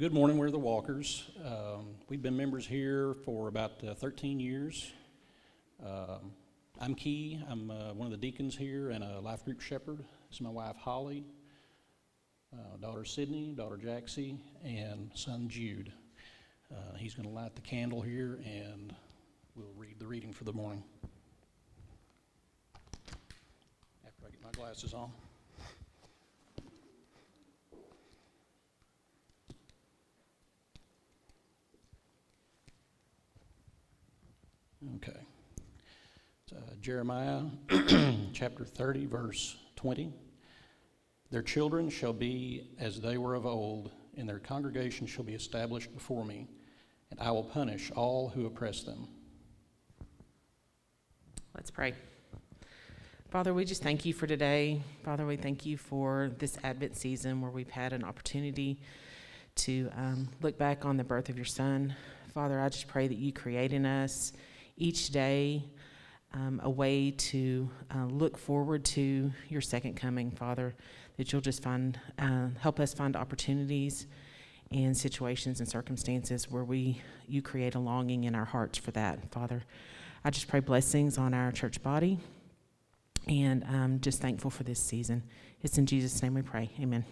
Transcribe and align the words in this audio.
good 0.00 0.14
morning. 0.14 0.38
We're 0.38 0.50
the 0.50 0.58
Walkers. 0.58 1.28
Um, 1.44 1.88
we've 2.08 2.22
been 2.22 2.34
members 2.34 2.66
here 2.66 3.12
for 3.26 3.48
about 3.48 3.84
uh, 3.86 3.92
13 3.92 4.40
years. 4.40 4.90
Um, 5.84 6.32
I'm 6.80 6.94
Key. 6.94 7.38
I'm 7.46 7.70
uh, 7.70 7.92
one 7.92 8.06
of 8.06 8.10
the 8.10 8.16
deacons 8.16 8.56
here 8.56 8.88
and 8.88 9.04
a 9.04 9.20
life 9.20 9.44
group 9.44 9.60
shepherd. 9.60 10.02
Is 10.32 10.40
my 10.40 10.48
wife 10.48 10.76
Holly, 10.76 11.26
uh, 12.50 12.78
daughter 12.80 13.04
Sydney, 13.04 13.52
daughter 13.54 13.76
Jaxie, 13.76 14.38
and 14.64 15.10
son 15.12 15.50
Jude. 15.50 15.92
Uh, 16.72 16.96
he's 16.96 17.14
going 17.14 17.28
to 17.28 17.34
light 17.34 17.54
the 17.54 17.60
candle 17.60 18.00
here 18.00 18.40
and 18.42 18.94
we'll 19.54 19.74
read 19.76 19.98
the 19.98 20.06
reading 20.06 20.32
for 20.32 20.44
the 20.44 20.52
morning. 20.54 20.82
After 24.06 24.26
I 24.26 24.30
get 24.30 24.42
my 24.42 24.50
glasses 24.52 24.94
on. 24.94 25.12
Okay. 34.96 35.20
Uh, 36.52 36.58
Jeremiah 36.80 37.42
chapter 38.32 38.64
30, 38.64 39.06
verse 39.06 39.56
20. 39.76 40.12
Their 41.30 41.42
children 41.42 41.88
shall 41.88 42.12
be 42.12 42.70
as 42.80 43.00
they 43.00 43.18
were 43.18 43.36
of 43.36 43.46
old, 43.46 43.92
and 44.16 44.28
their 44.28 44.40
congregation 44.40 45.06
shall 45.06 45.22
be 45.22 45.34
established 45.34 45.94
before 45.94 46.24
me, 46.24 46.48
and 47.10 47.20
I 47.20 47.30
will 47.30 47.44
punish 47.44 47.92
all 47.94 48.30
who 48.30 48.46
oppress 48.46 48.82
them. 48.82 49.06
Let's 51.54 51.70
pray. 51.70 51.94
Father, 53.30 53.54
we 53.54 53.64
just 53.64 53.84
thank 53.84 54.04
you 54.04 54.12
for 54.12 54.26
today. 54.26 54.82
Father, 55.04 55.26
we 55.26 55.36
thank 55.36 55.64
you 55.64 55.76
for 55.76 56.32
this 56.38 56.58
Advent 56.64 56.96
season 56.96 57.40
where 57.40 57.52
we've 57.52 57.70
had 57.70 57.92
an 57.92 58.02
opportunity 58.02 58.80
to 59.54 59.88
um, 59.96 60.28
look 60.42 60.58
back 60.58 60.84
on 60.84 60.96
the 60.96 61.04
birth 61.04 61.28
of 61.28 61.36
your 61.36 61.44
Son. 61.44 61.94
Father, 62.34 62.60
I 62.60 62.68
just 62.70 62.88
pray 62.88 63.06
that 63.06 63.18
you 63.18 63.32
create 63.32 63.72
in 63.72 63.86
us 63.86 64.32
each 64.76 65.10
day 65.10 65.70
um, 66.32 66.60
a 66.62 66.70
way 66.70 67.10
to 67.10 67.68
uh, 67.94 68.04
look 68.06 68.38
forward 68.38 68.84
to 68.84 69.32
your 69.48 69.60
second 69.60 69.96
coming, 69.96 70.30
Father, 70.30 70.74
that 71.16 71.32
you'll 71.32 71.40
just 71.40 71.62
find, 71.62 71.98
uh, 72.18 72.48
help 72.60 72.78
us 72.80 72.94
find 72.94 73.16
opportunities 73.16 74.06
and 74.70 74.96
situations 74.96 75.58
and 75.60 75.68
circumstances 75.68 76.50
where 76.50 76.64
we, 76.64 77.00
you 77.26 77.42
create 77.42 77.74
a 77.74 77.78
longing 77.80 78.24
in 78.24 78.34
our 78.34 78.44
hearts 78.44 78.78
for 78.78 78.92
that, 78.92 79.30
Father. 79.32 79.64
I 80.24 80.30
just 80.30 80.48
pray 80.48 80.60
blessings 80.60 81.18
on 81.18 81.34
our 81.34 81.50
church 81.50 81.82
body 81.82 82.18
and 83.26 83.64
I'm 83.64 84.00
just 84.00 84.20
thankful 84.20 84.50
for 84.50 84.62
this 84.62 84.80
season. 84.80 85.22
It's 85.62 85.78
in 85.78 85.86
Jesus' 85.86 86.22
name 86.22 86.34
we 86.34 86.42
pray. 86.42 86.70
Amen. 86.80 87.04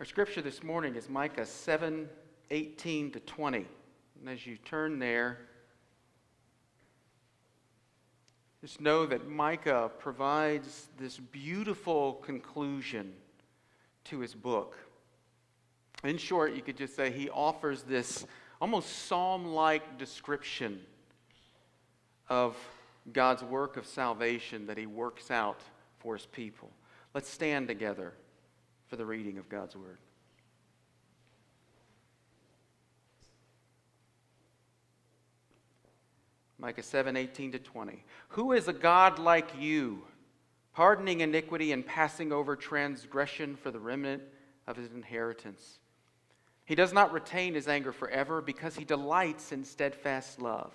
Our 0.00 0.06
scripture 0.06 0.40
this 0.40 0.62
morning 0.62 0.96
is 0.96 1.10
Micah 1.10 1.44
7 1.44 2.08
18 2.50 3.10
to 3.10 3.20
20. 3.20 3.66
And 4.18 4.28
as 4.30 4.46
you 4.46 4.56
turn 4.56 4.98
there, 4.98 5.40
just 8.62 8.80
know 8.80 9.04
that 9.04 9.28
Micah 9.28 9.90
provides 9.98 10.88
this 10.96 11.18
beautiful 11.18 12.14
conclusion 12.14 13.12
to 14.04 14.20
his 14.20 14.34
book. 14.34 14.78
In 16.02 16.16
short, 16.16 16.54
you 16.54 16.62
could 16.62 16.78
just 16.78 16.96
say 16.96 17.10
he 17.10 17.28
offers 17.28 17.82
this 17.82 18.24
almost 18.58 19.04
psalm 19.04 19.48
like 19.48 19.98
description 19.98 20.80
of 22.30 22.56
God's 23.12 23.44
work 23.44 23.76
of 23.76 23.84
salvation 23.84 24.66
that 24.66 24.78
he 24.78 24.86
works 24.86 25.30
out 25.30 25.60
for 25.98 26.16
his 26.16 26.24
people. 26.24 26.70
Let's 27.12 27.28
stand 27.28 27.68
together 27.68 28.14
for 28.90 28.96
the 28.96 29.06
reading 29.06 29.38
of 29.38 29.48
God's 29.48 29.76
Word. 29.76 29.98
Micah 36.58 36.82
7 36.82 37.16
18 37.16 37.52
to 37.52 37.58
20. 37.60 38.04
Who 38.30 38.52
is 38.52 38.66
a 38.66 38.72
God 38.72 39.20
like 39.20 39.48
you, 39.58 40.02
pardoning 40.74 41.20
iniquity 41.20 41.70
and 41.72 41.86
passing 41.86 42.32
over 42.32 42.56
transgression 42.56 43.56
for 43.56 43.70
the 43.70 43.78
remnant 43.78 44.24
of 44.66 44.76
his 44.76 44.90
inheritance? 44.92 45.78
He 46.64 46.74
does 46.74 46.92
not 46.92 47.12
retain 47.12 47.54
his 47.54 47.68
anger 47.68 47.92
forever 47.92 48.42
because 48.42 48.74
he 48.74 48.84
delights 48.84 49.52
in 49.52 49.64
steadfast 49.64 50.40
love. 50.40 50.74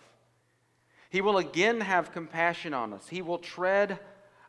He 1.10 1.22
will 1.22 1.38
again 1.38 1.82
have 1.82 2.14
compassion 2.14 2.74
on 2.74 2.94
us. 2.94 3.08
He 3.10 3.22
will 3.22 3.40
tread 3.40 4.00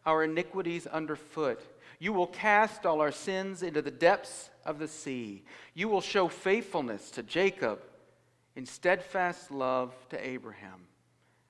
our 0.06 0.22
iniquities 0.22 0.86
underfoot. 0.86 1.60
You 1.98 2.12
will 2.12 2.26
cast 2.26 2.84
all 2.84 3.00
our 3.00 3.12
sins 3.12 3.62
into 3.62 3.82
the 3.82 3.90
depths 3.90 4.50
of 4.64 4.78
the 4.78 4.88
sea. 4.88 5.44
You 5.74 5.88
will 5.88 6.00
show 6.00 6.28
faithfulness 6.28 7.10
to 7.12 7.22
Jacob 7.22 7.80
in 8.54 8.66
steadfast 8.66 9.50
love 9.50 9.94
to 10.10 10.26
Abraham, 10.26 10.86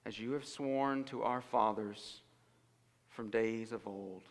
as 0.05 0.19
you 0.19 0.33
have 0.33 0.45
sworn 0.45 1.05
to 1.05 1.23
our 1.23 1.41
fathers 1.41 2.21
from 3.09 3.31
days 3.31 3.73
of 3.73 3.87
old. 3.87 4.23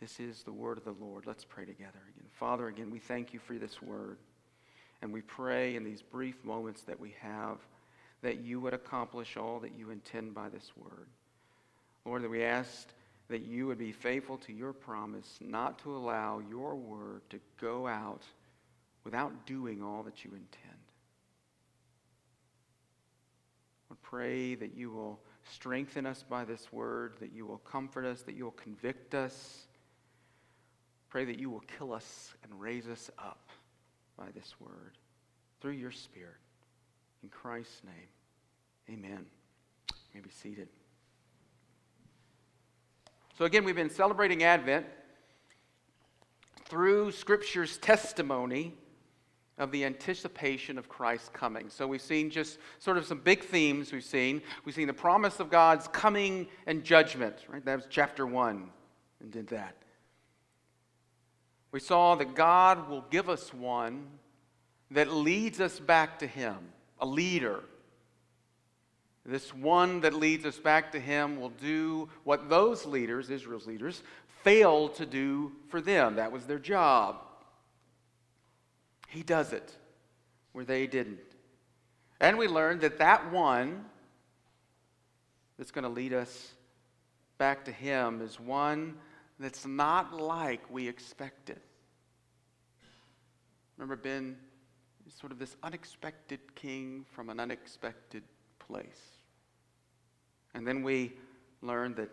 This 0.00 0.20
is 0.20 0.42
the 0.42 0.52
word 0.52 0.76
of 0.76 0.84
the 0.84 1.04
Lord. 1.04 1.24
Let's 1.26 1.44
pray 1.44 1.64
together 1.64 2.00
again. 2.14 2.28
Father, 2.32 2.68
again, 2.68 2.90
we 2.90 2.98
thank 2.98 3.32
you 3.32 3.40
for 3.40 3.54
this 3.54 3.80
word. 3.80 4.18
And 5.02 5.12
we 5.12 5.22
pray 5.22 5.76
in 5.76 5.84
these 5.84 6.02
brief 6.02 6.44
moments 6.44 6.82
that 6.82 6.98
we 6.98 7.14
have 7.20 7.58
that 8.22 8.40
you 8.40 8.60
would 8.60 8.74
accomplish 8.74 9.36
all 9.36 9.60
that 9.60 9.76
you 9.78 9.90
intend 9.90 10.34
by 10.34 10.48
this 10.48 10.72
word. 10.76 11.08
Lord, 12.04 12.22
that 12.22 12.30
we 12.30 12.42
ask 12.42 12.88
that 13.28 13.44
you 13.44 13.66
would 13.66 13.78
be 13.78 13.92
faithful 13.92 14.36
to 14.38 14.52
your 14.52 14.72
promise 14.72 15.38
not 15.40 15.78
to 15.80 15.96
allow 15.96 16.40
your 16.50 16.74
word 16.74 17.22
to 17.30 17.40
go 17.60 17.86
out 17.86 18.22
without 19.04 19.46
doing 19.46 19.82
all 19.82 20.02
that 20.02 20.24
you 20.24 20.30
intend. 20.30 20.74
I 23.90 23.94
pray 24.02 24.54
that 24.56 24.76
you 24.76 24.90
will 24.90 25.20
strengthen 25.50 26.06
us 26.06 26.24
by 26.28 26.44
this 26.44 26.72
word, 26.72 27.14
that 27.20 27.32
you 27.32 27.46
will 27.46 27.58
comfort 27.58 28.04
us, 28.04 28.22
that 28.22 28.34
you 28.34 28.44
will 28.44 28.52
convict 28.52 29.14
us. 29.14 29.66
Pray 31.08 31.24
that 31.24 31.38
you 31.38 31.50
will 31.50 31.62
kill 31.78 31.92
us 31.92 32.34
and 32.42 32.60
raise 32.60 32.88
us 32.88 33.10
up 33.18 33.50
by 34.18 34.26
this 34.34 34.54
word 34.58 34.98
through 35.60 35.72
your 35.72 35.92
Spirit. 35.92 36.34
In 37.22 37.28
Christ's 37.28 37.82
name, 37.84 38.98
amen. 38.98 39.26
You 39.90 39.96
may 40.14 40.20
be 40.20 40.30
seated. 40.30 40.68
So, 43.36 43.44
again, 43.44 43.64
we've 43.64 43.74
been 43.74 43.90
celebrating 43.90 44.44
Advent 44.44 44.86
through 46.66 47.10
Scripture's 47.10 47.78
testimony 47.78 48.74
of 49.58 49.72
the 49.72 49.84
anticipation 49.84 50.78
of 50.78 50.88
Christ's 50.88 51.30
coming. 51.30 51.68
So, 51.68 51.88
we've 51.88 52.00
seen 52.00 52.30
just 52.30 52.58
sort 52.78 52.96
of 52.96 53.06
some 53.06 53.18
big 53.18 53.44
themes 53.44 53.92
we've 53.92 54.04
seen. 54.04 54.40
We've 54.64 54.74
seen 54.74 54.86
the 54.86 54.92
promise 54.92 55.40
of 55.40 55.50
God's 55.50 55.88
coming 55.88 56.46
and 56.68 56.84
judgment, 56.84 57.38
right? 57.48 57.64
That 57.64 57.74
was 57.74 57.86
chapter 57.90 58.24
one, 58.24 58.70
and 59.20 59.32
did 59.32 59.48
that. 59.48 59.74
We 61.72 61.80
saw 61.80 62.14
that 62.14 62.36
God 62.36 62.88
will 62.88 63.04
give 63.10 63.28
us 63.28 63.52
one 63.52 64.06
that 64.92 65.12
leads 65.12 65.60
us 65.60 65.80
back 65.80 66.20
to 66.20 66.26
Him, 66.28 66.56
a 67.00 67.06
leader 67.06 67.64
this 69.26 69.54
one 69.54 70.00
that 70.00 70.12
leads 70.12 70.44
us 70.44 70.58
back 70.58 70.92
to 70.92 71.00
Him 71.00 71.40
will 71.40 71.50
do 71.50 72.08
what 72.24 72.50
those 72.50 72.84
leaders, 72.84 73.30
Israel's 73.30 73.66
leaders, 73.66 74.02
failed 74.42 74.94
to 74.96 75.06
do 75.06 75.52
for 75.68 75.80
them. 75.80 76.16
That 76.16 76.30
was 76.30 76.44
their 76.44 76.58
job. 76.58 77.16
He 79.08 79.22
does 79.22 79.52
it 79.52 79.74
where 80.52 80.64
they 80.64 80.86
didn't. 80.86 81.20
And 82.20 82.36
we 82.36 82.48
learned 82.48 82.82
that 82.82 82.98
that 82.98 83.32
one 83.32 83.86
that's 85.56 85.70
going 85.70 85.84
to 85.84 85.88
lead 85.88 86.12
us 86.12 86.52
back 87.38 87.64
to 87.64 87.72
Him 87.72 88.20
is 88.20 88.38
one 88.38 88.96
that's 89.40 89.66
not 89.66 90.12
like 90.20 90.62
we 90.70 90.86
expected. 90.86 91.60
Remember, 93.76 93.96
Ben 93.96 94.36
is 95.06 95.14
sort 95.14 95.32
of 95.32 95.38
this 95.38 95.56
unexpected 95.62 96.40
king 96.54 97.04
from 97.12 97.30
an 97.30 97.40
unexpected 97.40 98.22
place. 98.58 99.13
And 100.54 100.66
then 100.66 100.82
we 100.82 101.12
learn 101.62 101.94
that 101.96 102.10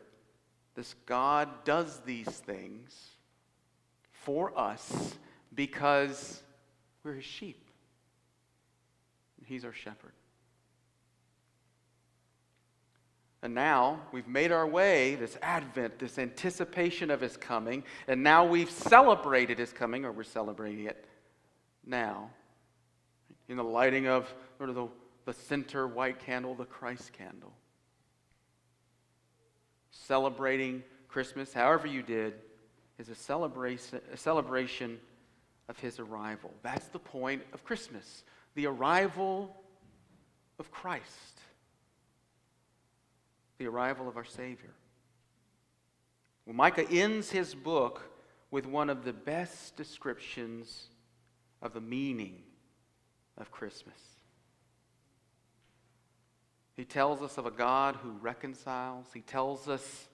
this 0.75 0.95
God 1.05 1.49
does 1.63 1.99
these 2.05 2.27
things 2.27 3.11
for 4.11 4.57
us 4.57 5.15
because 5.53 6.41
we're 7.03 7.15
his 7.15 7.25
sheep. 7.25 7.69
He's 9.45 9.65
our 9.65 9.73
shepherd. 9.73 10.13
And 13.43 13.53
now 13.55 13.99
we've 14.11 14.27
made 14.27 14.51
our 14.51 14.67
way, 14.67 15.15
this 15.15 15.37
advent, 15.41 15.99
this 15.99 16.19
anticipation 16.19 17.09
of 17.09 17.19
his 17.19 17.35
coming, 17.35 17.83
and 18.07 18.23
now 18.23 18.45
we've 18.45 18.69
celebrated 18.69 19.57
his 19.57 19.73
coming, 19.73 20.05
or 20.05 20.11
we're 20.11 20.23
celebrating 20.23 20.85
it 20.85 21.05
now 21.85 22.29
in 23.49 23.57
the 23.57 23.63
lighting 23.63 24.07
of 24.07 24.33
sort 24.57 24.69
of 24.69 24.75
the, 24.75 24.87
the 25.25 25.33
center 25.33 25.87
white 25.87 26.19
candle, 26.19 26.53
the 26.53 26.65
Christ 26.65 27.11
candle. 27.13 27.51
Celebrating 29.91 30.83
Christmas, 31.07 31.53
however 31.53 31.87
you 31.87 32.01
did, 32.01 32.33
is 32.97 33.09
a 33.09 33.15
celebration, 33.15 33.99
a 34.11 34.17
celebration 34.17 34.99
of 35.67 35.79
his 35.79 35.99
arrival. 35.99 36.51
That's 36.63 36.87
the 36.87 36.99
point 36.99 37.43
of 37.53 37.63
Christmas 37.63 38.23
the 38.53 38.67
arrival 38.67 39.55
of 40.59 40.69
Christ, 40.71 41.39
the 43.57 43.67
arrival 43.67 44.09
of 44.09 44.17
our 44.17 44.25
Savior. 44.25 44.73
Well, 46.45 46.55
Micah 46.55 46.89
ends 46.89 47.31
his 47.31 47.55
book 47.55 48.11
with 48.49 48.65
one 48.65 48.89
of 48.89 49.05
the 49.05 49.13
best 49.13 49.77
descriptions 49.77 50.87
of 51.61 51.73
the 51.73 51.79
meaning 51.79 52.43
of 53.37 53.51
Christmas. 53.51 54.10
He 56.81 56.85
tells 56.85 57.21
us 57.21 57.37
of 57.37 57.45
a 57.45 57.51
God 57.51 57.95
who 57.97 58.09
reconciles. 58.23 59.05
He 59.13 59.21
tells 59.21 59.67
us 59.67 60.07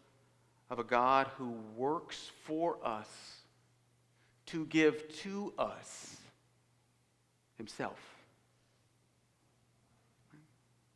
of 0.70 0.80
a 0.80 0.84
God 0.84 1.28
who 1.38 1.56
works 1.78 2.30
for 2.44 2.78
us 2.84 3.08
to 4.48 4.66
give 4.66 5.08
to 5.20 5.54
us 5.58 6.18
himself. 7.56 7.98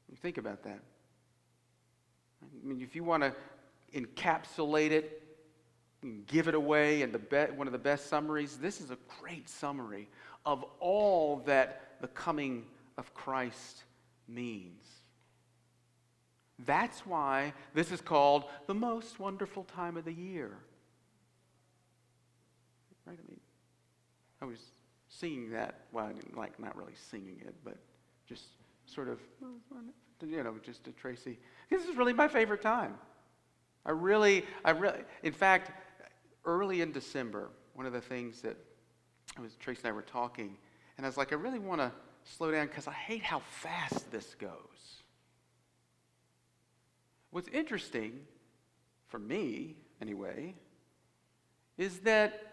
You 0.10 0.18
think 0.18 0.38
about 0.38 0.62
that. 0.64 0.82
I 2.44 2.68
mean, 2.68 2.82
if 2.82 2.94
you 2.94 3.06
want 3.06 3.24
to 3.24 3.34
encapsulate 3.98 4.92
it, 4.92 5.24
give 6.28 6.50
it 6.50 6.54
away 6.54 7.02
in 7.02 7.14
the 7.14 7.20
be- 7.20 7.54
one 7.56 7.68
of 7.68 7.72
the 7.72 7.80
best 7.80 8.08
summaries, 8.10 8.58
this 8.58 8.82
is 8.82 8.92
a 8.92 8.98
great 9.22 9.48
summary 9.48 10.10
of 10.46 10.66
all 10.82 11.38
that 11.46 11.94
the 12.02 12.10
coming 12.10 12.66
of 12.98 13.14
Christ 13.14 13.84
means. 14.28 15.01
That's 16.66 17.06
why 17.06 17.54
this 17.74 17.92
is 17.92 18.02
called 18.02 18.46
the 18.68 18.74
most 18.74 19.20
wonderful 19.20 19.64
time 19.64 19.98
of 19.98 20.06
the 20.06 20.14
year. 20.14 20.58
Right? 23.06 23.18
I 23.18 23.30
mean, 23.30 23.40
I 24.42 24.46
was 24.46 24.60
singing 25.10 25.52
that. 25.52 25.82
Well, 25.92 26.06
I 26.06 26.14
didn't 26.14 26.38
like 26.38 26.60
not 26.60 26.76
really 26.76 26.94
singing 27.10 27.42
it, 27.46 27.56
but 27.64 27.78
just 28.28 28.44
sort 28.86 29.08
of, 29.08 29.20
you 30.22 30.44
know, 30.44 30.56
just 30.64 30.84
to 30.86 30.92
Tracy. 30.92 31.40
This 31.70 31.86
is 31.88 31.96
really 31.96 32.14
my 32.14 32.28
favorite 32.28 32.62
time. 32.62 32.96
I 33.86 33.92
really, 33.92 34.46
I 34.64 34.72
really, 34.72 35.00
in 35.24 35.34
fact, 35.34 35.72
early 36.46 36.82
in 36.82 36.92
December, 36.92 37.50
one 37.74 37.86
of 37.86 37.94
the 37.94 38.02
things 38.02 38.42
that 38.42 38.58
I 39.38 39.42
was 39.42 39.56
Tracy 39.56 39.80
and 39.84 39.90
I 39.90 39.92
were 39.94 40.02
talking, 40.02 40.58
and 40.98 41.06
I 41.06 41.10
was 41.10 41.18
like, 41.18 41.32
I 41.32 41.36
really 41.36 41.60
want 41.60 41.82
to 41.82 41.92
slow 42.24 42.52
down 42.52 42.68
because 42.68 42.88
I 42.88 42.94
hate 42.94 43.24
how 43.24 43.40
fast 43.40 44.12
this 44.12 44.36
goes. 44.36 45.01
What's 47.32 47.48
interesting, 47.48 48.20
for 49.08 49.20
me 49.20 49.78
anyway, 50.02 50.54
is 51.78 52.00
that 52.00 52.52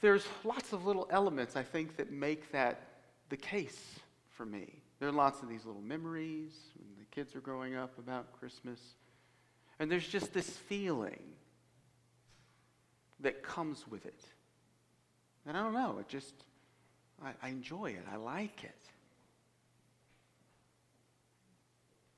there's 0.00 0.26
lots 0.44 0.72
of 0.72 0.84
little 0.86 1.08
elements 1.10 1.56
I 1.56 1.62
think 1.62 1.96
that 1.96 2.10
make 2.12 2.52
that 2.52 2.88
the 3.28 3.36
case 3.36 3.98
for 4.28 4.44
me. 4.44 4.82
There 4.98 5.08
are 5.08 5.12
lots 5.12 5.42
of 5.42 5.48
these 5.48 5.64
little 5.64 5.82
memories 5.82 6.52
when 6.76 6.88
the 6.98 7.04
kids 7.14 7.34
are 7.34 7.40
growing 7.40 7.76
up 7.76 7.98
about 7.98 8.32
Christmas. 8.38 8.80
And 9.78 9.90
there's 9.90 10.06
just 10.06 10.32
this 10.34 10.50
feeling 10.50 11.22
that 13.20 13.42
comes 13.42 13.86
with 13.88 14.04
it. 14.04 14.24
And 15.46 15.56
I 15.56 15.62
don't 15.62 15.72
know, 15.72 15.98
it 16.00 16.08
just, 16.08 16.34
I, 17.22 17.32
I 17.42 17.48
enjoy 17.48 17.86
it. 17.86 18.04
I 18.12 18.16
like 18.16 18.64
it. 18.64 18.76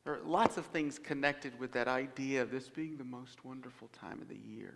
There 0.04 0.14
are 0.14 0.20
lots 0.26 0.56
of 0.56 0.66
things 0.66 0.98
connected 0.98 1.58
with 1.60 1.72
that 1.72 1.88
idea 1.88 2.42
of 2.42 2.50
this 2.50 2.68
being 2.68 2.96
the 2.96 3.04
most 3.04 3.44
wonderful 3.44 3.88
time 3.88 4.20
of 4.20 4.28
the 4.28 4.36
year. 4.36 4.74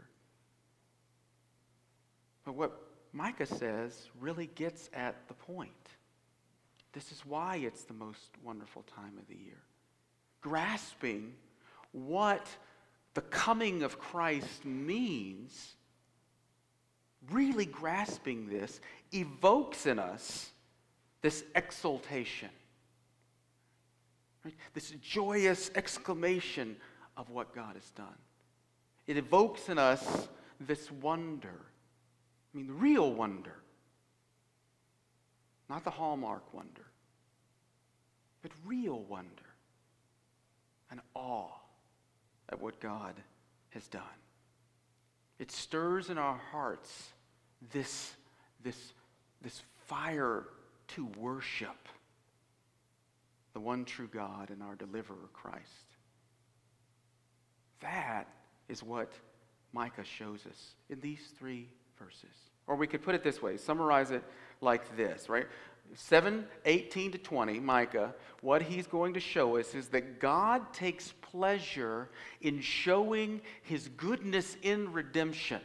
But 2.45 2.55
what 2.55 2.81
Micah 3.13 3.47
says 3.47 4.09
really 4.21 4.47
gets 4.55 4.89
at 4.93 5.27
the 5.27 5.35
point. 5.35 5.71
This 6.93 7.11
is 7.11 7.27
why 7.27 7.57
it's 7.57 7.85
the 7.85 7.95
most 7.95 8.31
wonderful 8.45 8.83
time 8.83 9.19
of 9.19 9.27
the 9.27 9.37
year. 9.37 9.63
Grasping 10.41 11.35
what 11.93 12.47
the 13.15 13.23
coming 13.23 13.83
of 13.83 13.99
Christ 13.99 14.65
means, 14.65 15.75
really 17.31 17.67
grasping 17.67 18.49
this, 18.49 18.81
evokes 19.13 19.87
in 19.87 19.99
us 19.99 20.51
this 21.23 21.43
exultation, 21.55 22.51
right? 24.47 24.55
this 24.75 24.91
joyous 25.03 25.71
exclamation 25.75 26.77
of 27.17 27.31
what 27.31 27.55
God 27.55 27.75
has 27.75 27.91
done. 27.91 28.07
It 29.07 29.17
evokes 29.17 29.69
in 29.69 29.79
us 29.79 30.29
this 30.61 30.91
wonder. 30.91 31.61
I 32.55 32.57
mean, 32.57 32.67
the 32.69 32.73
real 32.73 33.13
wonder, 33.13 33.57
not 35.69 35.85
the 35.85 35.91
hallmark 35.91 36.55
wonder, 36.55 36.87
but 38.43 38.53
real 38.65 39.03
wonder 39.03 39.29
and 40.91 41.01
awe 41.15 41.51
at 42.49 42.61
what 42.61 42.81
God 42.81 43.15
has 43.71 43.89
done. 43.89 44.03
It 45.39 45.51
stirs 45.51 46.09
in 46.09 46.19
our 46.19 46.41
hearts 46.53 47.11
this, 47.73 48.15
this, 48.63 48.93
this 49.43 49.63
fire 49.87 50.45
to 50.89 51.07
worship 51.19 51.89
the 53.57 53.61
one 53.61 53.87
true 53.87 54.07
God 54.13 54.51
and 54.51 54.63
our 54.63 54.75
deliverer, 54.75 55.31
Christ. 55.33 55.65
That 57.81 58.29
is 58.69 58.83
what 58.83 59.11
Micah 59.73 60.05
shows 60.05 60.45
us 60.45 60.75
in 60.91 61.01
these 61.01 61.33
three 61.39 61.71
verses. 61.99 62.37
Or 62.67 62.77
we 62.77 62.87
could 62.87 63.01
put 63.01 63.15
it 63.15 63.25
this 63.25 63.41
way, 63.41 63.57
summarize 63.57 64.11
it 64.11 64.23
like 64.61 64.95
this, 64.95 65.31
right? 65.31 65.47
7, 65.95 66.47
18 66.67 67.13
to 67.13 67.19
20, 67.19 67.59
Micah, 67.61 68.15
what 68.43 68.61
he's 68.61 68.87
going 68.87 69.15
to 69.15 69.21
show 69.21 69.57
us 69.57 69.75
is 69.75 69.89
that 69.89 70.21
God 70.21 70.75
takes 70.75 71.15
pleasure 71.23 72.11
in 72.43 72.61
showing 72.61 73.41
his 73.63 73.89
goodness 73.97 74.55
in 74.61 74.93
redemption. 74.93 75.63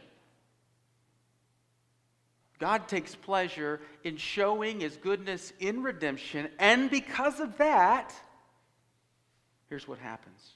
God 2.62 2.86
takes 2.86 3.16
pleasure 3.16 3.80
in 4.04 4.16
showing 4.16 4.78
his 4.78 4.96
goodness 4.96 5.52
in 5.58 5.82
redemption, 5.82 6.48
and 6.60 6.88
because 6.88 7.40
of 7.40 7.58
that, 7.58 8.14
here's 9.68 9.88
what 9.88 9.98
happens 9.98 10.52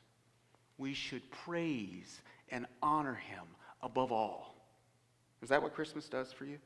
we 0.79 0.95
should 0.95 1.29
praise 1.33 2.21
and 2.49 2.65
honor 2.81 3.15
him 3.15 3.43
above 3.83 4.13
all. 4.13 4.55
Is 5.43 5.49
that 5.49 5.61
what 5.61 5.75
Christmas 5.75 6.09
does 6.09 6.33
for 6.33 6.45
you? 6.45 6.59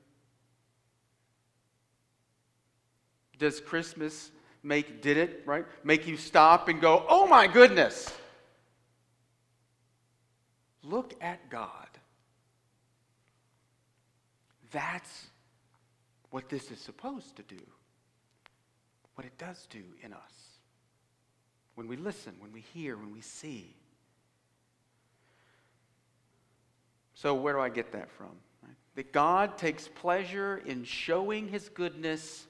Does 3.38 3.60
Christmas 3.60 4.30
make, 4.62 5.00
did 5.00 5.16
it, 5.16 5.44
right? 5.46 5.64
Make 5.82 6.06
you 6.06 6.18
stop 6.18 6.68
and 6.68 6.82
go, 6.82 7.06
oh 7.08 7.26
my 7.26 7.46
goodness. 7.46 8.12
Look 10.82 11.14
at 11.22 11.48
God. 11.48 11.88
That's 14.70 15.26
what 16.30 16.48
this 16.48 16.70
is 16.70 16.78
supposed 16.78 17.36
to 17.36 17.42
do. 17.42 17.60
What 19.14 19.26
it 19.26 19.36
does 19.38 19.66
do 19.70 19.82
in 20.02 20.12
us. 20.12 20.32
When 21.74 21.88
we 21.88 21.96
listen, 21.96 22.34
when 22.38 22.52
we 22.52 22.60
hear, 22.60 22.96
when 22.96 23.12
we 23.12 23.20
see. 23.20 23.74
So, 27.14 27.34
where 27.34 27.54
do 27.54 27.60
I 27.60 27.68
get 27.68 27.92
that 27.92 28.10
from? 28.10 28.30
That 28.96 29.12
God 29.12 29.56
takes 29.56 29.88
pleasure 29.88 30.62
in 30.66 30.84
showing 30.84 31.48
his 31.48 31.68
goodness 31.68 32.46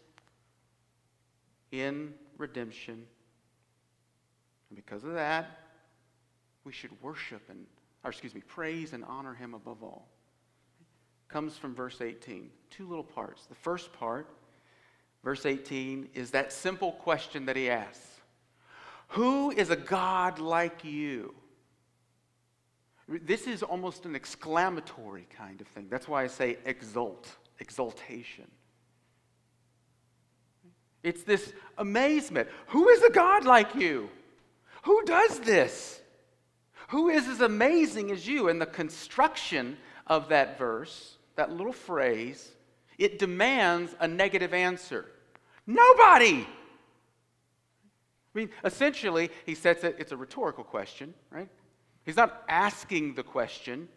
in 1.71 2.15
redemption. 2.39 3.05
And 4.69 4.77
because 4.77 5.05
of 5.05 5.15
that, 5.15 5.59
we 6.65 6.73
should 6.73 6.91
worship 7.03 7.43
and, 7.51 7.67
or 8.05 8.11
excuse 8.11 8.35
me, 8.35 8.43
praise 8.47 8.93
and 8.93 9.05
honor 9.05 9.35
him 9.35 9.55
above 9.55 9.83
all. 9.83 10.09
Comes 11.33 11.57
from 11.57 11.75
verse 11.75 12.01
18. 12.01 12.51
Two 12.71 12.89
little 12.89 13.05
parts. 13.05 13.47
The 13.47 13.55
first 13.55 13.93
part, 13.93 14.29
verse 15.23 15.47
18, 15.47 16.09
is 16.15 16.33
that 16.33 16.53
simple 16.53 16.93
question 16.93 17.47
that 17.47 17.57
he 17.57 17.71
asks 17.71 18.21
Who 19.09 19.51
is 19.51 19.71
a 19.71 19.77
God 19.77 20.39
like 20.39 20.85
you? 20.85 21.35
This 23.09 23.47
is 23.47 23.63
almost 23.63 24.07
an 24.07 24.15
exclamatory 24.15 25.27
kind 25.37 25.61
of 25.61 25.67
thing. 25.69 25.89
That's 25.91 26.07
why 26.07 26.23
I 26.23 26.29
say 26.29 26.59
exult, 26.65 27.29
exultation. 27.59 28.49
It's 31.03 31.23
this 31.23 31.53
amazement. 31.79 32.49
Who 32.69 32.89
is 32.89 33.03
a 33.03 33.11
God 33.11 33.45
like 33.45 33.75
you? 33.75 34.11
Who 34.83 35.03
does 35.05 35.41
this? 35.41 36.01
Who 36.89 37.09
is 37.09 37.27
as 37.27 37.41
amazing 37.41 38.11
as 38.11 38.27
you? 38.27 38.49
And 38.49 38.61
the 38.61 38.67
construction 38.67 39.77
of 40.07 40.29
that 40.29 40.59
verse, 40.59 41.17
that 41.41 41.51
little 41.51 41.73
phrase, 41.73 42.51
it 42.99 43.19
demands 43.19 43.97
a 43.99 44.07
negative 44.07 44.53
answer. 44.53 45.07
Nobody! 45.67 46.47
I 46.47 48.39
mean, 48.39 48.51
essentially, 48.63 49.31
he 49.47 49.55
sets 49.55 49.83
it, 49.83 49.97
it's 49.99 50.13
a 50.13 50.19
rhetorical 50.19 50.65
question, 50.65 51.15
right? 51.31 51.49
He's 52.05 52.17
not 52.17 52.43
asking 52.47 53.15
the 53.15 53.23
question. 53.23 53.89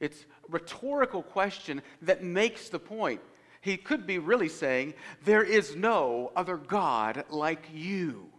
It's 0.00 0.22
a 0.22 0.52
rhetorical 0.52 1.22
question 1.22 1.82
that 2.00 2.24
makes 2.24 2.70
the 2.70 2.78
point. 2.78 3.20
He 3.60 3.76
could 3.76 4.06
be 4.06 4.18
really 4.18 4.48
saying, 4.48 4.94
There 5.22 5.44
is 5.44 5.76
no 5.76 6.32
other 6.34 6.56
God 6.56 7.26
like 7.28 7.68
you. 7.74 8.30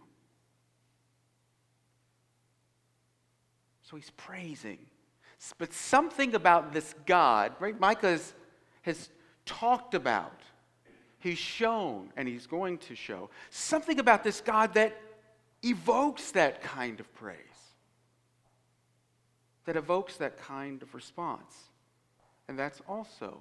So 3.82 3.94
he's 3.94 4.10
praising. 4.16 4.78
But 5.58 5.72
something 5.72 6.34
about 6.34 6.72
this 6.72 6.94
God, 7.04 7.52
right? 7.60 7.78
Micah 7.78 8.18
has 8.82 9.10
talked 9.44 9.94
about, 9.94 10.40
he's 11.18 11.38
shown, 11.38 12.10
and 12.16 12.26
he's 12.26 12.46
going 12.46 12.78
to 12.78 12.94
show 12.94 13.30
something 13.50 13.98
about 13.98 14.24
this 14.24 14.40
God 14.40 14.74
that 14.74 15.00
evokes 15.62 16.32
that 16.32 16.62
kind 16.62 17.00
of 17.00 17.12
praise, 17.14 17.38
that 19.64 19.76
evokes 19.76 20.16
that 20.16 20.38
kind 20.38 20.82
of 20.82 20.94
response. 20.94 21.54
And 22.48 22.58
that's 22.58 22.80
also 22.88 23.40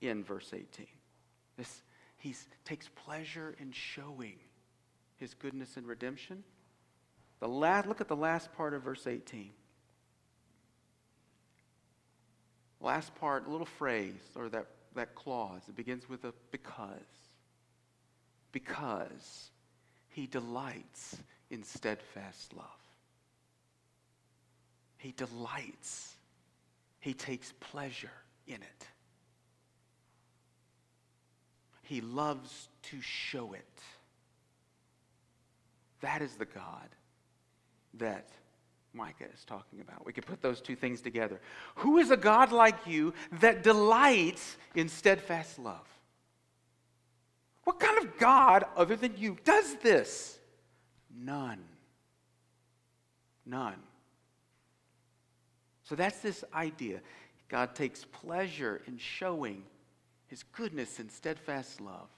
in 0.00 0.24
verse 0.24 0.52
18. 0.52 0.86
This, 1.56 1.82
he 2.16 2.34
takes 2.64 2.88
pleasure 2.88 3.54
in 3.60 3.72
showing 3.72 4.36
his 5.16 5.34
goodness 5.34 5.76
and 5.76 5.86
redemption. 5.86 6.42
The 7.40 7.48
last, 7.48 7.86
look 7.86 8.00
at 8.00 8.08
the 8.08 8.16
last 8.16 8.52
part 8.54 8.74
of 8.74 8.82
verse 8.82 9.06
18. 9.06 9.50
Last 12.84 13.14
part, 13.14 13.46
a 13.46 13.50
little 13.50 13.64
phrase 13.64 14.12
or 14.36 14.50
that, 14.50 14.66
that 14.94 15.14
clause. 15.14 15.62
It 15.68 15.74
begins 15.74 16.06
with 16.06 16.24
a 16.24 16.34
because. 16.50 16.90
Because 18.52 19.50
he 20.08 20.26
delights 20.26 21.16
in 21.50 21.62
steadfast 21.62 22.52
love. 22.52 22.66
He 24.98 25.12
delights. 25.12 26.14
He 27.00 27.14
takes 27.14 27.54
pleasure 27.58 28.10
in 28.46 28.56
it. 28.56 28.86
He 31.80 32.02
loves 32.02 32.68
to 32.90 33.00
show 33.00 33.54
it. 33.54 33.80
That 36.02 36.20
is 36.20 36.34
the 36.34 36.44
God 36.44 36.88
that 37.94 38.28
Micah 38.94 39.26
is 39.32 39.44
talking 39.44 39.80
about. 39.80 40.06
We 40.06 40.12
could 40.12 40.26
put 40.26 40.40
those 40.40 40.60
two 40.60 40.76
things 40.76 41.00
together. 41.00 41.40
Who 41.76 41.98
is 41.98 42.10
a 42.10 42.16
God 42.16 42.52
like 42.52 42.86
you 42.86 43.12
that 43.40 43.62
delights 43.62 44.56
in 44.74 44.88
steadfast 44.88 45.58
love? 45.58 45.86
What 47.64 47.80
kind 47.80 47.98
of 47.98 48.18
God, 48.18 48.64
other 48.76 48.94
than 48.94 49.16
you, 49.16 49.36
does 49.44 49.76
this? 49.76 50.38
None. 51.14 51.64
None. 53.46 53.80
So 55.84 55.94
that's 55.94 56.20
this 56.20 56.44
idea. 56.54 57.00
God 57.48 57.74
takes 57.74 58.04
pleasure 58.04 58.82
in 58.86 58.98
showing 58.98 59.64
his 60.26 60.42
goodness 60.42 60.98
and 60.98 61.10
steadfast 61.10 61.80
love. 61.80 62.10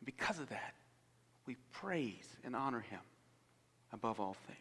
And 0.00 0.06
because 0.06 0.38
of 0.38 0.48
that, 0.48 0.74
we 1.46 1.56
praise 1.72 2.36
and 2.44 2.54
honor 2.54 2.80
him 2.80 3.00
above 3.92 4.20
all 4.20 4.36
things. 4.46 4.58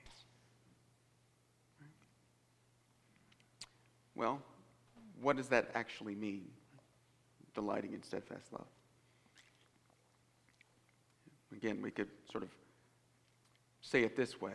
Well, 4.21 4.39
what 5.19 5.35
does 5.35 5.47
that 5.47 5.71
actually 5.73 6.13
mean? 6.13 6.45
Delighting 7.55 7.93
in 7.93 8.03
steadfast 8.03 8.53
love. 8.53 8.67
Again, 11.51 11.81
we 11.81 11.89
could 11.89 12.07
sort 12.31 12.43
of 12.43 12.51
say 13.81 14.03
it 14.03 14.15
this 14.15 14.39
way 14.39 14.53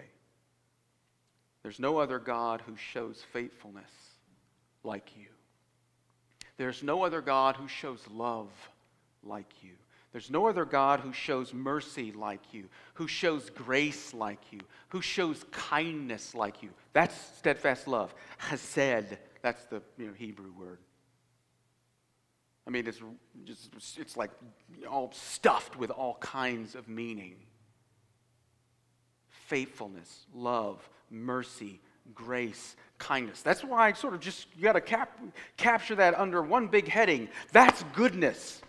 There's 1.64 1.80
no 1.80 1.98
other 1.98 2.20
God 2.20 2.62
who 2.64 2.76
shows 2.76 3.24
faithfulness 3.32 3.90
like 4.84 5.16
you. 5.16 5.26
There's 6.58 6.84
no 6.84 7.02
other 7.02 7.20
God 7.20 7.56
who 7.56 7.66
shows 7.66 8.04
love 8.08 8.50
like 9.24 9.64
you. 9.64 9.72
There's 10.12 10.30
no 10.30 10.46
other 10.46 10.64
God 10.64 11.00
who 11.00 11.12
shows 11.12 11.52
mercy 11.52 12.12
like 12.12 12.54
you, 12.54 12.68
who 12.94 13.08
shows 13.08 13.50
grace 13.50 14.14
like 14.14 14.52
you, 14.52 14.60
who 14.90 15.02
shows 15.02 15.44
kindness 15.50 16.36
like 16.36 16.62
you. 16.62 16.70
That's 16.92 17.16
steadfast 17.36 17.88
love. 17.88 18.14
Hesed, 18.38 19.18
that's 19.46 19.64
the 19.66 19.80
you 19.96 20.08
know, 20.08 20.12
Hebrew 20.12 20.50
word. 20.58 20.80
I 22.66 22.70
mean, 22.70 22.84
it's 22.88 23.00
just, 23.44 23.96
it's 23.96 24.16
like 24.16 24.32
all 24.90 25.12
stuffed 25.12 25.76
with 25.76 25.92
all 25.92 26.16
kinds 26.16 26.74
of 26.74 26.88
meaning 26.88 27.36
faithfulness, 29.28 30.26
love, 30.34 30.90
mercy, 31.10 31.80
grace, 32.12 32.74
kindness. 32.98 33.40
That's 33.42 33.62
why 33.62 33.86
I 33.86 33.92
sort 33.92 34.14
of 34.14 34.20
just, 34.20 34.48
you 34.56 34.64
got 34.64 34.72
to 34.72 34.80
cap, 34.80 35.16
capture 35.56 35.94
that 35.94 36.18
under 36.18 36.42
one 36.42 36.66
big 36.66 36.88
heading. 36.88 37.28
That's 37.52 37.84
goodness. 37.94 38.60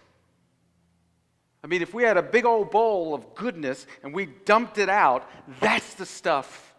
I 1.63 1.67
mean, 1.67 1.81
if 1.81 1.91
we 1.91 2.03
had 2.03 2.17
a 2.17 2.22
big 2.22 2.46
old 2.46 2.69
bowl 2.69 3.15
of 3.15 3.34
goodness 3.34 3.88
and 4.03 4.13
we 4.13 4.27
dumped 4.27 4.77
it 4.77 4.89
out, 4.89 5.27
that's 5.60 5.96
the 5.96 6.05
stuff 6.05 6.75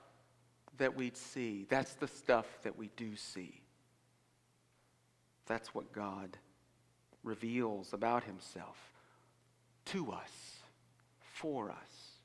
that 0.76 0.94
we'd 0.94 1.16
see. 1.16 1.66
That's 1.68 1.94
the 1.94 2.06
stuff 2.06 2.46
that 2.62 2.78
we 2.78 2.90
do 2.96 3.16
see. 3.16 3.60
That's 5.48 5.74
what 5.74 5.92
God 5.92 6.36
reveals 7.24 7.92
about 7.92 8.22
himself 8.24 8.76
to 9.86 10.12
us, 10.12 10.60
for 11.20 11.70
us. 11.70 12.18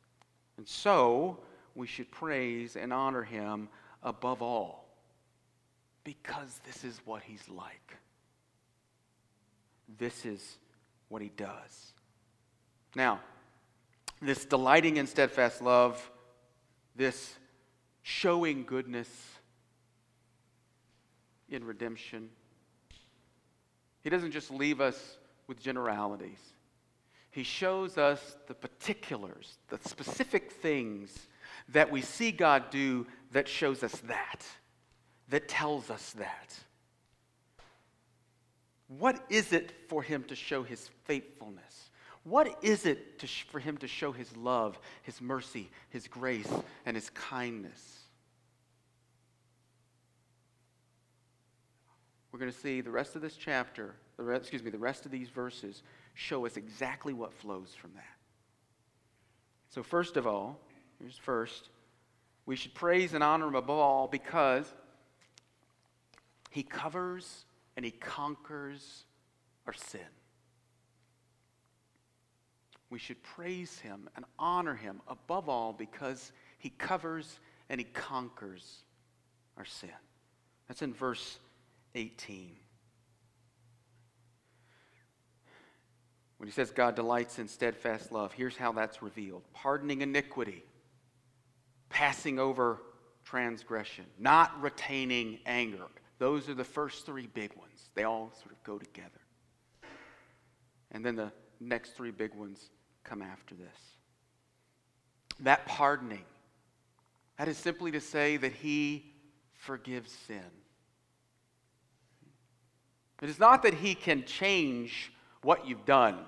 And 0.57 0.67
so 0.67 1.39
we 1.73 1.87
should 1.87 2.11
praise 2.11 2.75
and 2.75 2.93
honor 2.93 3.23
him 3.23 3.69
above 4.03 4.41
all 4.41 4.85
because 6.03 6.59
this 6.65 6.83
is 6.83 6.99
what 7.05 7.23
he's 7.23 7.47
like. 7.49 7.97
This 9.97 10.25
is 10.25 10.57
what 11.07 11.21
he 11.21 11.29
does. 11.29 11.93
Now, 12.95 13.21
this 14.21 14.45
delighting 14.45 14.97
in 14.97 15.07
steadfast 15.07 15.61
love, 15.61 16.11
this 16.95 17.35
showing 18.01 18.65
goodness 18.65 19.09
in 21.49 21.63
redemption, 21.63 22.29
he 24.03 24.09
doesn't 24.09 24.31
just 24.31 24.51
leave 24.51 24.81
us 24.81 25.17
with 25.47 25.61
generalities. 25.61 26.39
He 27.31 27.43
shows 27.43 27.97
us 27.97 28.37
the 28.47 28.53
particulars, 28.53 29.57
the 29.69 29.79
specific 29.87 30.51
things 30.51 31.27
that 31.69 31.89
we 31.89 32.01
see 32.01 32.31
God 32.31 32.69
do 32.69 33.07
that 33.31 33.47
shows 33.47 33.81
us 33.81 33.93
that, 34.01 34.45
that 35.29 35.47
tells 35.47 35.89
us 35.89 36.11
that. 36.13 36.55
What 38.87 39.23
is 39.29 39.53
it 39.53 39.73
for 39.87 40.03
him 40.03 40.23
to 40.25 40.35
show 40.35 40.63
his 40.63 40.89
faithfulness? 41.05 41.89
What 42.23 42.59
is 42.61 42.85
it 42.85 43.19
sh- 43.25 43.43
for 43.49 43.59
him 43.59 43.77
to 43.77 43.87
show 43.87 44.11
his 44.11 44.35
love, 44.37 44.79
his 45.01 45.19
mercy, 45.19 45.71
his 45.89 46.07
grace, 46.07 46.51
and 46.85 46.95
his 46.95 47.09
kindness? 47.09 48.02
We're 52.33 52.39
going 52.39 52.51
to 52.51 52.57
see 52.57 52.81
the 52.81 52.89
rest 52.89 53.15
of 53.15 53.21
this 53.21 53.35
chapter, 53.35 53.93
the 54.17 54.23
re- 54.23 54.35
excuse 54.35 54.63
me, 54.63 54.71
the 54.71 54.77
rest 54.79 55.05
of 55.05 55.11
these 55.11 55.29
verses 55.29 55.83
show 56.15 56.47
us 56.47 56.57
exactly 56.57 57.13
what 57.13 57.31
flows 57.31 57.75
from 57.79 57.91
that. 57.93 58.17
So, 59.69 59.83
first 59.83 60.17
of 60.17 60.25
all, 60.25 60.59
here's 60.99 61.15
first, 61.15 61.69
we 62.47 62.55
should 62.55 62.73
praise 62.73 63.13
and 63.13 63.23
honor 63.23 63.47
him 63.47 63.55
above 63.55 63.79
all 63.79 64.07
because 64.07 64.65
he 66.49 66.63
covers 66.63 67.45
and 67.77 67.85
he 67.85 67.91
conquers 67.91 69.05
our 69.67 69.73
sin. 69.73 70.01
We 72.89 72.97
should 72.97 73.21
praise 73.21 73.79
him 73.79 74.09
and 74.15 74.25
honor 74.39 74.75
him 74.75 75.01
above 75.07 75.49
all 75.49 75.71
because 75.71 76.31
he 76.57 76.71
covers 76.71 77.39
and 77.69 77.79
he 77.79 77.85
conquers 77.85 78.83
our 79.55 79.65
sin. 79.65 79.89
That's 80.67 80.81
in 80.81 80.93
verse 80.93 81.37
18. 81.95 82.55
When 86.37 86.47
he 86.47 86.53
says 86.53 86.71
God 86.71 86.95
delights 86.95 87.39
in 87.39 87.47
steadfast 87.47 88.11
love, 88.11 88.33
here's 88.33 88.57
how 88.57 88.73
that's 88.73 89.01
revealed 89.01 89.43
pardoning 89.53 90.01
iniquity, 90.01 90.63
passing 91.89 92.37
over 92.37 92.81
transgression, 93.23 94.05
not 94.19 94.61
retaining 94.61 95.39
anger. 95.45 95.85
Those 96.19 96.49
are 96.49 96.53
the 96.53 96.63
first 96.63 97.05
three 97.05 97.27
big 97.27 97.55
ones. 97.55 97.89
They 97.95 98.03
all 98.03 98.31
sort 98.41 98.51
of 98.51 98.63
go 98.63 98.77
together. 98.77 99.09
And 100.91 101.05
then 101.05 101.15
the 101.15 101.31
next 101.59 101.91
three 101.91 102.11
big 102.11 102.33
ones 102.33 102.69
come 103.03 103.21
after 103.21 103.55
this. 103.55 103.77
That 105.39 105.65
pardoning, 105.65 106.25
that 107.37 107.47
is 107.47 107.57
simply 107.57 107.91
to 107.91 108.01
say 108.01 108.37
that 108.37 108.51
he 108.51 109.13
forgives 109.53 110.11
sin. 110.27 110.43
It 113.23 113.29
is 113.29 113.39
not 113.39 113.63
that 113.63 113.73
he 113.73 113.95
can 113.95 114.25
change 114.25 115.13
what 115.43 115.65
you've 115.65 115.85
done. 115.85 116.19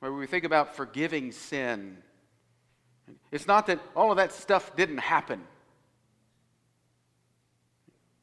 When 0.00 0.16
we 0.16 0.26
think 0.26 0.44
about 0.44 0.74
forgiving 0.74 1.30
sin, 1.30 1.98
it's 3.30 3.46
not 3.46 3.66
that 3.66 3.80
all 3.94 4.10
of 4.10 4.16
that 4.16 4.32
stuff 4.32 4.74
didn't 4.76 4.98
happen. 4.98 5.42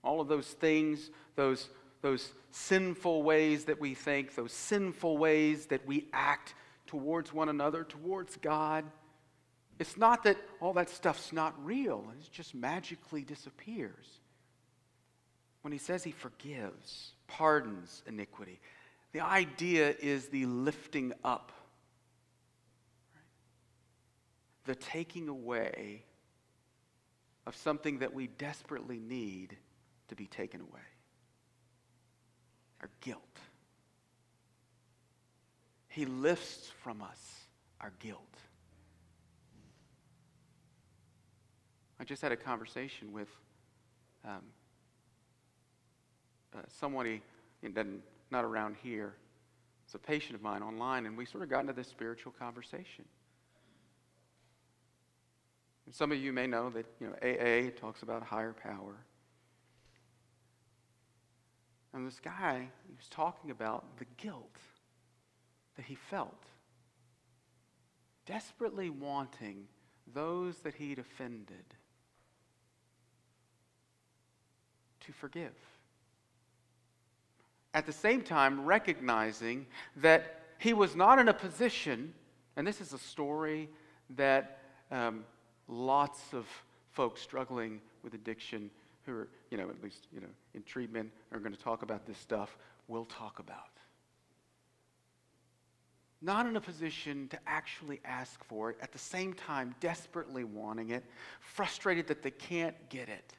All 0.03 0.19
of 0.19 0.27
those 0.27 0.47
things, 0.47 1.11
those, 1.35 1.69
those 2.01 2.31
sinful 2.49 3.21
ways 3.21 3.65
that 3.65 3.79
we 3.79 3.93
think, 3.93 4.33
those 4.33 4.53
sinful 4.53 5.19
ways 5.19 5.67
that 5.67 5.85
we 5.85 6.07
act 6.13 6.55
towards 6.87 7.31
one 7.31 7.47
another, 7.47 7.83
towards 7.83 8.37
God, 8.37 8.85
it's 9.77 9.97
not 9.97 10.23
that 10.23 10.37
all 10.61 10.73
that 10.73 10.89
stuff's 10.89 11.31
not 11.31 11.53
real, 11.63 12.07
and 12.11 12.23
it 12.23 12.31
just 12.31 12.55
magically 12.55 13.21
disappears. 13.21 14.19
When 15.61 15.71
he 15.71 15.77
says 15.77 16.03
he 16.03 16.11
forgives, 16.11 17.11
pardons 17.37 18.03
iniquity, 18.07 18.59
the 19.13 19.21
idea 19.21 19.93
is 19.99 20.27
the 20.27 20.45
lifting 20.45 21.13
up, 21.23 21.51
the 24.65 24.75
taking 24.75 25.27
away 25.27 26.03
of 27.45 27.55
something 27.55 27.99
that 27.99 28.13
we 28.13 28.27
desperately 28.27 28.99
need 28.99 29.57
to 30.07 30.15
be 30.15 30.27
taken 30.27 30.61
away 30.61 30.81
our 32.81 32.89
guilt. 33.01 33.21
He 35.87 36.05
lifts 36.05 36.71
from 36.83 37.01
us 37.01 37.35
our 37.79 37.91
guilt. 37.99 38.19
I 41.99 42.03
just 42.03 42.21
had 42.21 42.31
a 42.31 42.37
conversation 42.37 43.13
with 43.13 43.27
um, 44.25 44.41
uh, 46.55 46.61
somebody 46.67 47.21
not 48.31 48.45
around 48.45 48.75
here. 48.81 49.13
It's 49.85 49.95
a 49.95 49.99
patient 49.99 50.35
of 50.35 50.41
mine 50.41 50.63
online, 50.63 51.05
and 51.05 51.17
we 51.17 51.25
sort 51.25 51.43
of 51.43 51.49
got 51.49 51.61
into 51.61 51.73
this 51.73 51.87
spiritual 51.87 52.33
conversation. 52.37 53.05
And 55.85 55.93
some 55.93 56.11
of 56.11 56.17
you 56.17 56.31
may 56.31 56.47
know 56.47 56.69
that 56.69 56.85
you 56.99 57.07
know 57.07 57.13
AA 57.21 57.71
talks 57.77 58.01
about 58.03 58.23
higher 58.23 58.53
power. 58.53 58.95
And 61.93 62.07
this 62.07 62.21
guy, 62.21 62.69
he 62.87 62.95
was 62.95 63.09
talking 63.09 63.51
about 63.51 63.97
the 63.97 64.05
guilt 64.17 64.55
that 65.75 65.85
he 65.85 65.95
felt, 65.95 66.45
desperately 68.25 68.89
wanting 68.89 69.65
those 70.13 70.59
that 70.59 70.75
he'd 70.75 70.99
offended 70.99 71.65
to 75.01 75.11
forgive. 75.11 75.55
At 77.73 77.85
the 77.85 77.93
same 77.93 78.21
time, 78.21 78.65
recognizing 78.65 79.65
that 79.97 80.41
he 80.57 80.73
was 80.73 80.95
not 80.95 81.19
in 81.19 81.29
a 81.29 81.33
position, 81.33 82.13
and 82.55 82.67
this 82.67 82.81
is 82.81 82.93
a 82.93 82.97
story 82.97 83.69
that 84.15 84.59
um, 84.91 85.23
lots 85.67 86.33
of 86.33 86.45
folks 86.91 87.21
struggling 87.21 87.79
with 88.03 88.13
addiction 88.13 88.69
who 89.05 89.13
are, 89.13 89.27
you 89.49 89.57
know, 89.57 89.69
at 89.69 89.81
least, 89.81 90.07
you 90.13 90.19
know, 90.19 90.27
in 90.53 90.63
treatment 90.63 91.09
are 91.31 91.39
going 91.39 91.53
to 91.53 91.59
talk 91.59 91.81
about 91.81 92.05
this 92.05 92.17
stuff 92.17 92.57
will 92.87 93.05
talk 93.05 93.39
about. 93.39 93.57
Not 96.21 96.45
in 96.45 96.55
a 96.55 96.61
position 96.61 97.27
to 97.29 97.39
actually 97.47 97.99
ask 98.05 98.43
for 98.43 98.69
it, 98.69 98.77
at 98.81 98.91
the 98.91 98.99
same 98.99 99.33
time, 99.33 99.73
desperately 99.79 100.43
wanting 100.43 100.91
it, 100.91 101.03
frustrated 101.39 102.05
that 102.07 102.21
they 102.21 102.29
can't 102.31 102.75
get 102.89 103.09
it. 103.09 103.33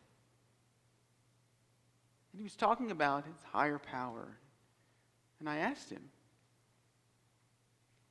And 2.32 2.40
he 2.40 2.42
was 2.42 2.56
talking 2.56 2.90
about 2.90 3.24
his 3.24 3.36
higher 3.52 3.78
power. 3.78 4.28
And 5.38 5.48
I 5.48 5.58
asked 5.58 5.90
him, 5.90 6.02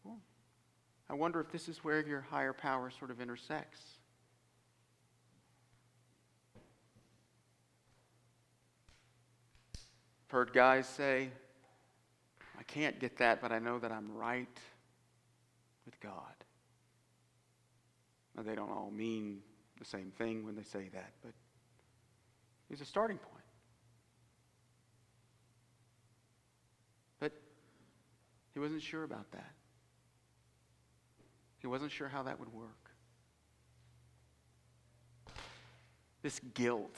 well, 0.04 0.20
I 1.10 1.14
wonder 1.14 1.40
if 1.40 1.52
this 1.52 1.68
is 1.68 1.84
where 1.84 2.06
your 2.06 2.22
higher 2.22 2.54
power 2.54 2.90
sort 2.92 3.10
of 3.12 3.20
intersects. 3.20 3.82
I've 10.32 10.32
heard 10.32 10.54
guys 10.54 10.88
say, 10.88 11.30
I 12.58 12.64
can't 12.64 13.00
get 13.00 13.18
that, 13.18 13.42
but 13.42 13.52
I 13.52 13.60
know 13.60 13.80
that 13.80 13.92
I'm 13.92 14.14
right 14.16 14.60
with 15.86 16.00
God. 16.00 16.14
Now, 18.36 18.44
they 18.44 18.56
don't 18.56 18.72
all 18.72 18.92
mean 18.92 19.42
the 19.80 19.86
same 19.86 20.12
thing 20.18 20.46
when 20.46 20.56
they 20.56 20.64
say 20.64 20.90
that, 20.94 21.12
but 21.22 21.34
it's 22.70 22.82
a 22.82 22.86
starting 22.86 23.18
point. 23.18 23.44
But 27.20 27.34
he 28.54 28.60
wasn't 28.60 28.82
sure 28.82 29.04
about 29.04 29.32
that. 29.32 29.52
He 31.60 31.68
wasn't 31.68 31.92
sure 31.92 32.08
how 32.08 32.24
that 32.24 32.40
would 32.40 32.52
work. 32.52 32.92
This 36.22 36.40
guilt 36.54 36.98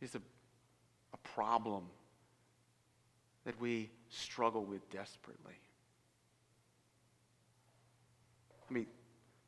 is 0.00 0.14
a, 0.14 0.20
a 1.12 1.16
problem 1.18 1.84
that 3.44 3.58
we 3.60 3.90
struggle 4.08 4.64
with 4.64 4.88
desperately. 4.90 5.54
I 8.68 8.72
mean, 8.72 8.86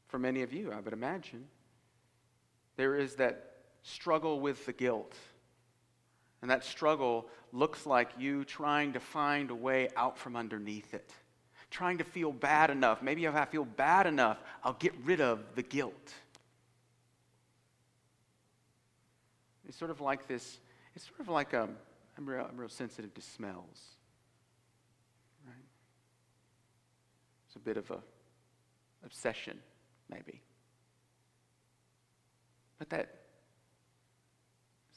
for 0.09 0.19
many 0.19 0.43
of 0.43 0.53
you, 0.53 0.73
I 0.73 0.81
would 0.81 0.93
imagine, 0.93 1.47
there 2.77 2.97
is 2.97 3.15
that 3.17 3.53
struggle 3.83 4.41
with 4.41 4.67
the 4.67 4.73
guilt. 4.73 5.15
And 6.45 6.51
that 6.51 6.63
struggle 6.63 7.27
looks 7.53 7.87
like 7.87 8.11
you 8.19 8.45
trying 8.45 8.93
to 8.93 9.01
find 9.01 9.51
a 9.51 9.55
way 9.55 9.89
out 9.97 10.19
from 10.19 10.37
underneath 10.37 10.93
it, 10.93 11.11
trying 11.71 11.97
to 11.97 12.05
feel 12.05 12.33
bad 12.33 12.69
enough. 12.69 13.01
Maybe 13.01 13.25
if 13.25 13.35
I 13.35 13.47
feel 13.47 13.65
bad 13.65 14.07
enough, 14.07 14.37
I'll 14.63 14.75
get 14.75 14.93
rid 15.05 15.23
of 15.23 15.43
the 15.55 15.63
guilt. 15.63 16.13
It's 19.67 19.79
sort 19.79 19.91
of 19.91 20.03
like 20.03 20.29
this, 20.29 20.59
it's 20.95 21.07
sort 21.07 21.21
of 21.21 21.31
like 21.31 21.55
a, 21.55 21.63
um, 21.63 21.77
I'm 22.19 22.29
real, 22.29 22.47
I'm 22.47 22.59
real 22.59 22.69
sensitive 22.69 23.15
to 23.15 23.23
smells. 23.23 23.81
Right? 25.47 25.65
It's 27.47 27.57
a 27.57 27.61
bit 27.61 27.79
of 27.79 27.91
a 27.91 28.01
obsession, 29.03 29.59
maybe. 30.11 30.43
But 32.79 32.91
that 32.91 33.24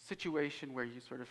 situation 0.07 0.73
where 0.73 0.85
you 0.85 0.99
sort 1.07 1.21
of 1.21 1.29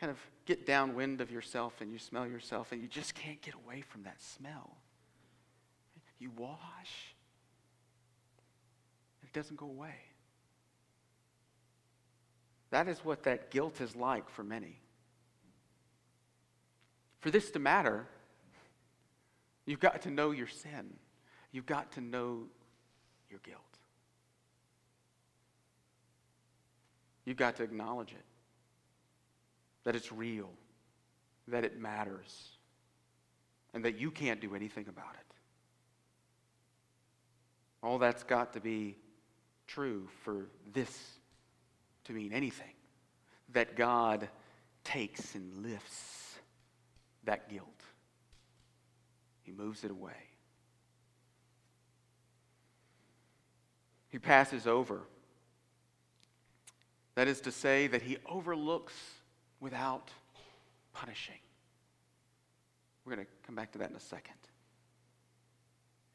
kind 0.00 0.10
of 0.10 0.18
get 0.46 0.66
downwind 0.66 1.20
of 1.20 1.30
yourself 1.30 1.74
and 1.80 1.92
you 1.92 1.98
smell 1.98 2.26
yourself 2.26 2.72
and 2.72 2.80
you 2.80 2.88
just 2.88 3.14
can't 3.14 3.40
get 3.42 3.54
away 3.54 3.82
from 3.82 4.02
that 4.04 4.20
smell. 4.20 4.76
You 6.18 6.30
wash, 6.36 7.14
it 9.22 9.32
doesn't 9.32 9.56
go 9.56 9.66
away. 9.66 9.94
That 12.70 12.88
is 12.88 12.98
what 13.04 13.24
that 13.24 13.50
guilt 13.50 13.80
is 13.80 13.96
like 13.96 14.28
for 14.30 14.44
many. 14.44 14.80
For 17.20 17.30
this 17.30 17.50
to 17.52 17.58
matter, 17.58 18.06
you've 19.66 19.80
got 19.80 20.02
to 20.02 20.10
know 20.10 20.30
your 20.30 20.46
sin. 20.46 20.94
You've 21.52 21.66
got 21.66 21.92
to 21.92 22.00
know 22.00 22.44
your 23.28 23.40
guilt. 23.40 23.69
You've 27.30 27.36
got 27.36 27.54
to 27.58 27.62
acknowledge 27.62 28.10
it 28.10 28.24
that 29.84 29.94
it's 29.94 30.10
real, 30.10 30.50
that 31.46 31.64
it 31.64 31.78
matters, 31.78 32.48
and 33.72 33.84
that 33.84 34.00
you 34.00 34.10
can't 34.10 34.40
do 34.40 34.56
anything 34.56 34.88
about 34.88 35.14
it. 35.14 35.34
All 37.84 37.98
that's 38.00 38.24
got 38.24 38.54
to 38.54 38.60
be 38.60 38.96
true 39.68 40.08
for 40.24 40.48
this 40.72 41.12
to 42.06 42.12
mean 42.12 42.32
anything. 42.32 42.74
That 43.52 43.76
God 43.76 44.28
takes 44.82 45.36
and 45.36 45.62
lifts 45.62 46.34
that 47.22 47.48
guilt, 47.48 47.84
He 49.42 49.52
moves 49.52 49.84
it 49.84 49.92
away. 49.92 50.18
He 54.08 54.18
passes 54.18 54.66
over. 54.66 55.02
That 57.14 57.28
is 57.28 57.40
to 57.42 57.52
say, 57.52 57.86
that 57.88 58.02
He 58.02 58.18
overlooks 58.26 58.94
without 59.60 60.10
punishing. 60.92 61.34
We're 63.04 63.16
going 63.16 63.26
to 63.26 63.32
come 63.46 63.54
back 63.54 63.72
to 63.72 63.78
that 63.78 63.90
in 63.90 63.96
a 63.96 64.00
second. 64.00 64.34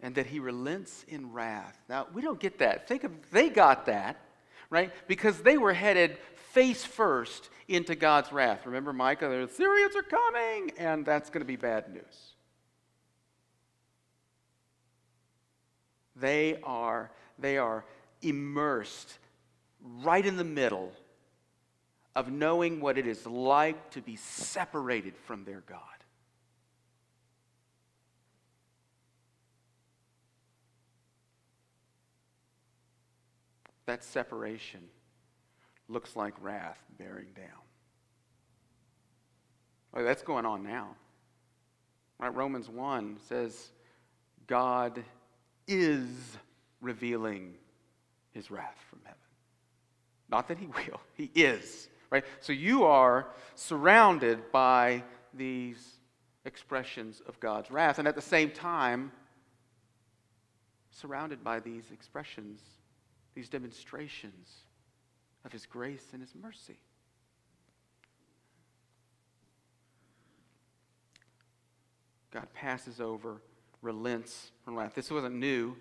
And 0.02 0.16
that 0.16 0.28
he 0.28 0.40
relents 0.40 1.04
in 1.08 1.32
wrath. 1.32 1.78
Now, 1.90 2.08
we 2.14 2.22
don't 2.22 2.40
get 2.40 2.60
that. 2.60 2.88
Think 2.88 3.04
of, 3.06 3.12
they 3.32 3.50
got 3.50 3.86
that 3.88 4.20
right? 4.70 4.92
Because 5.08 5.42
they 5.42 5.58
were 5.58 5.74
headed 5.74 6.18
face 6.52 6.84
first 6.84 7.50
into 7.68 7.96
God's 7.96 8.32
wrath. 8.32 8.66
Remember 8.66 8.94
Micah, 8.94 9.28
the 9.28 9.44
Assyrians 9.44 9.96
are 9.96 10.04
coming, 10.04 10.72
and 10.78 11.06
that's 11.06 11.30
going 11.30 11.42
to 11.42 11.46
be 11.46 11.56
bad 11.56 11.94
news. 11.94 12.34
They 16.16 16.58
are, 16.64 17.12
they 17.38 17.58
are 17.58 17.84
immersed 18.22 19.18
right 20.02 20.26
in 20.26 20.38
the 20.38 20.43
middle 20.43 20.91
of 22.15 22.32
knowing 22.32 22.80
what 22.80 22.98
it 22.98 23.06
is 23.06 23.26
like 23.26 23.91
to 23.91 24.02
be 24.02 24.15
separated 24.15 25.15
from 25.26 25.43
their 25.43 25.62
God. 25.62 25.80
That 33.86 34.04
separation 34.04 34.82
looks 35.88 36.15
like 36.15 36.34
wrath 36.41 36.80
bearing 36.98 37.28
down. 37.36 37.45
Oh, 39.93 40.04
that's 40.04 40.24
going 40.24 40.45
on 40.45 40.63
now. 40.63 40.95
Right? 42.19 42.34
Romans 42.34 42.69
1 42.69 43.17
says 43.28 43.69
God 44.48 45.04
is 45.67 46.08
revealing 46.82 47.54
his 48.32 48.50
wrath 48.50 48.78
from 48.89 49.00
heaven. 49.04 49.25
Not 50.30 50.48
that 50.48 50.58
he 50.58 50.68
will, 50.68 51.02
he 51.14 51.32
is. 51.36 51.90
Right? 52.12 52.24
So 52.40 52.54
you 52.54 52.86
are 52.86 53.28
surrounded 53.56 54.52
by 54.52 55.04
these 55.34 55.98
expressions 56.46 57.22
of 57.28 57.40
God's 57.40 57.72
wrath, 57.72 58.00
and 58.00 58.08
at 58.08 58.16
the 58.16 58.22
same 58.22 58.52
time, 58.52 59.12
surrounded 60.92 61.44
by 61.44 61.60
these 61.60 61.92
expressions, 61.92 62.62
these 63.34 63.50
demonstrations 63.50 64.64
of 65.44 65.52
his 65.52 65.66
grace 65.66 66.08
and 66.14 66.22
his 66.22 66.34
mercy. 66.36 66.78
God 72.32 72.48
passes 72.54 73.00
over, 73.00 73.42
relents 73.82 74.52
from 74.64 74.78
wrath. 74.78 74.94
This 74.96 75.10
wasn't 75.10 75.36
new. 75.36 75.76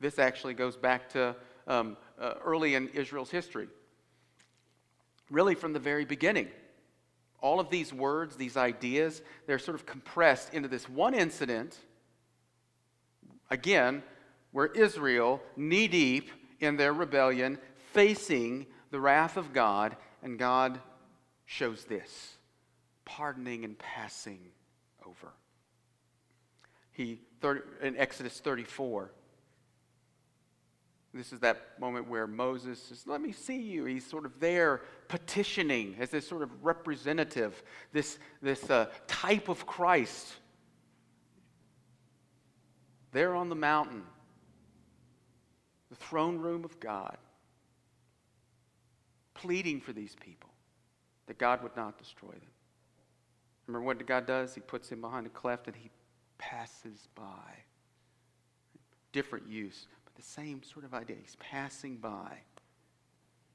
This 0.00 0.18
actually 0.18 0.54
goes 0.54 0.76
back 0.76 1.08
to 1.10 1.36
um, 1.66 1.96
uh, 2.18 2.34
early 2.44 2.74
in 2.74 2.88
Israel's 2.88 3.30
history. 3.30 3.68
Really, 5.30 5.54
from 5.54 5.72
the 5.72 5.78
very 5.78 6.04
beginning. 6.04 6.48
All 7.40 7.60
of 7.60 7.70
these 7.70 7.92
words, 7.92 8.36
these 8.36 8.56
ideas, 8.56 9.22
they're 9.46 9.58
sort 9.58 9.76
of 9.76 9.86
compressed 9.86 10.52
into 10.52 10.68
this 10.68 10.88
one 10.88 11.14
incident, 11.14 11.78
again, 13.48 14.02
where 14.52 14.66
Israel, 14.66 15.40
knee 15.56 15.88
deep 15.88 16.30
in 16.58 16.76
their 16.76 16.92
rebellion, 16.92 17.58
facing 17.92 18.66
the 18.90 19.00
wrath 19.00 19.36
of 19.36 19.52
God, 19.52 19.96
and 20.22 20.38
God 20.38 20.80
shows 21.46 21.84
this 21.84 22.36
pardoning 23.04 23.64
and 23.64 23.78
passing 23.78 24.40
over. 25.06 25.32
He, 26.92 27.20
in 27.82 27.96
Exodus 27.96 28.38
34, 28.40 29.10
this 31.12 31.32
is 31.32 31.40
that 31.40 31.78
moment 31.80 32.08
where 32.08 32.26
Moses 32.26 32.80
says, 32.80 33.04
Let 33.06 33.20
me 33.20 33.32
see 33.32 33.60
you. 33.60 33.84
He's 33.84 34.06
sort 34.06 34.24
of 34.24 34.38
there 34.38 34.82
petitioning 35.08 35.96
as 35.98 36.10
this 36.10 36.26
sort 36.26 36.42
of 36.42 36.50
representative, 36.64 37.62
this, 37.92 38.18
this 38.40 38.70
uh, 38.70 38.86
type 39.08 39.48
of 39.48 39.66
Christ. 39.66 40.34
There 43.12 43.34
on 43.34 43.48
the 43.48 43.56
mountain, 43.56 44.04
the 45.88 45.96
throne 45.96 46.38
room 46.38 46.64
of 46.64 46.78
God, 46.78 47.16
pleading 49.34 49.80
for 49.80 49.92
these 49.92 50.14
people 50.14 50.50
that 51.26 51.38
God 51.38 51.60
would 51.64 51.76
not 51.76 51.98
destroy 51.98 52.30
them. 52.30 52.50
Remember 53.66 53.84
what 53.84 54.06
God 54.06 54.26
does? 54.26 54.54
He 54.54 54.60
puts 54.60 54.90
him 54.90 55.00
behind 55.00 55.26
a 55.26 55.30
cleft 55.30 55.66
and 55.66 55.74
he 55.74 55.90
passes 56.38 57.08
by. 57.16 57.24
Different 59.12 59.48
use 59.48 59.88
the 60.20 60.26
same 60.26 60.62
sort 60.62 60.84
of 60.84 60.92
idea. 60.92 61.16
He's 61.20 61.36
passing 61.36 61.96
by, 61.96 62.38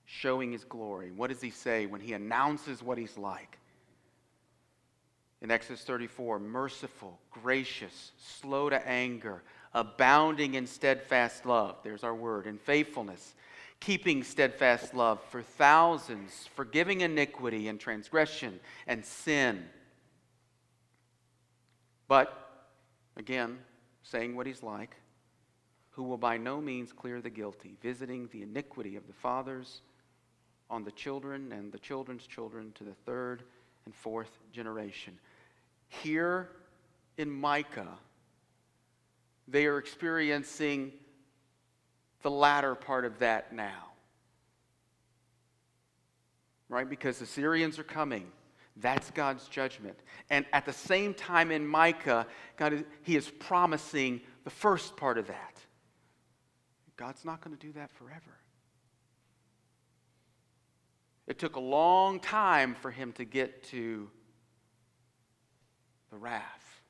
showing 0.06 0.52
his 0.52 0.64
glory. 0.64 1.12
What 1.12 1.30
does 1.30 1.42
he 1.42 1.52
say 1.52 1.86
when 1.86 2.02
he 2.02 2.14
announces 2.14 2.82
what 2.82 2.98
he's 2.98 3.18
like? 3.18 3.60
In 5.42 5.52
Exodus 5.52 5.84
34, 5.84 6.40
merciful, 6.40 7.20
gracious, 7.30 8.12
slow 8.18 8.70
to 8.70 8.88
anger, 8.88 9.44
abounding 9.76 10.56
in 10.56 10.66
steadfast 10.66 11.46
love. 11.46 11.76
There's 11.84 12.04
our 12.04 12.16
word. 12.16 12.48
In 12.48 12.58
faithfulness, 12.58 13.36
keeping 13.80 14.24
steadfast 14.24 14.96
love 14.96 15.22
for 15.30 15.44
thousands, 15.44 16.50
forgiving 16.56 17.02
iniquity 17.02 17.68
and 17.68 17.80
transgression 17.80 18.60
and 18.88 19.06
sin. 19.06 19.66
But, 22.08 22.34
again, 23.18 23.60
saying 24.02 24.36
what 24.36 24.48
he's 24.48 24.64
like, 24.64 24.96
who 25.96 26.04
will 26.04 26.18
by 26.18 26.38
no 26.38 26.60
means 26.60 26.92
clear 26.92 27.22
the 27.22 27.30
guilty, 27.30 27.78
visiting 27.82 28.28
the 28.34 28.42
iniquity 28.42 28.98
of 28.98 29.08
the 29.08 29.14
fathers 29.14 29.82
on 30.70 30.84
the 30.84 30.92
children 30.92 31.54
and 31.54 31.72
the 31.72 31.80
children's 31.80 32.28
children 32.28 32.74
to 32.76 32.84
the 32.84 32.94
third 33.06 33.44
and 33.86 33.96
fourth 33.96 34.38
generation. 34.52 35.18
Here 35.88 36.50
in 37.18 37.32
Micah, 37.32 37.98
they 39.48 39.68
are 39.68 39.78
experiencing 39.78 40.92
the 42.24 42.32
latter 42.32 42.76
part 42.76 43.06
of 43.06 43.20
that 43.20 43.54
now. 43.54 43.94
Right? 46.68 46.90
Because 46.90 47.20
the 47.20 47.24
Assyrians 47.24 47.80
are 47.80 47.84
coming. 47.84 48.28
That's 48.76 49.12
God's 49.12 49.48
judgment. 49.48 49.98
And 50.30 50.46
at 50.52 50.66
the 50.66 50.74
same 50.74 51.14
time 51.14 51.52
in 51.52 51.66
Micah, 51.66 52.28
God 52.58 52.74
is, 52.74 52.84
he 53.04 53.16
is 53.16 53.30
promising 53.40 54.20
the 54.44 54.50
first 54.50 54.98
part 54.98 55.18
of 55.18 55.28
that. 55.28 55.62
God's 56.98 57.26
not 57.26 57.42
going 57.42 57.56
to 57.56 57.66
do 57.66 57.74
that 57.74 57.92
forever. 57.92 58.40
It 61.28 61.40
took 61.40 61.56
a 61.56 61.60
long 61.62 62.20
time 62.20 62.76
for 62.76 62.92
him 62.92 63.12
to 63.14 63.26
get 63.26 63.64
to 63.66 64.10
the 66.12 66.18
wrath. 66.18 66.82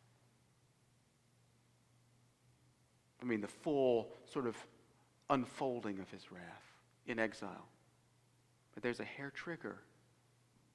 I 3.22 3.26
mean, 3.26 3.42
the 3.42 3.48
full 3.48 4.12
sort 4.32 4.46
of 4.46 4.56
unfolding 5.30 6.00
of 6.00 6.10
his 6.12 6.32
wrath 6.32 6.44
in 7.08 7.18
exile. 7.18 7.68
But 8.74 8.84
there's 8.84 9.00
a 9.00 9.06
hair 9.06 9.32
trigger 9.34 9.78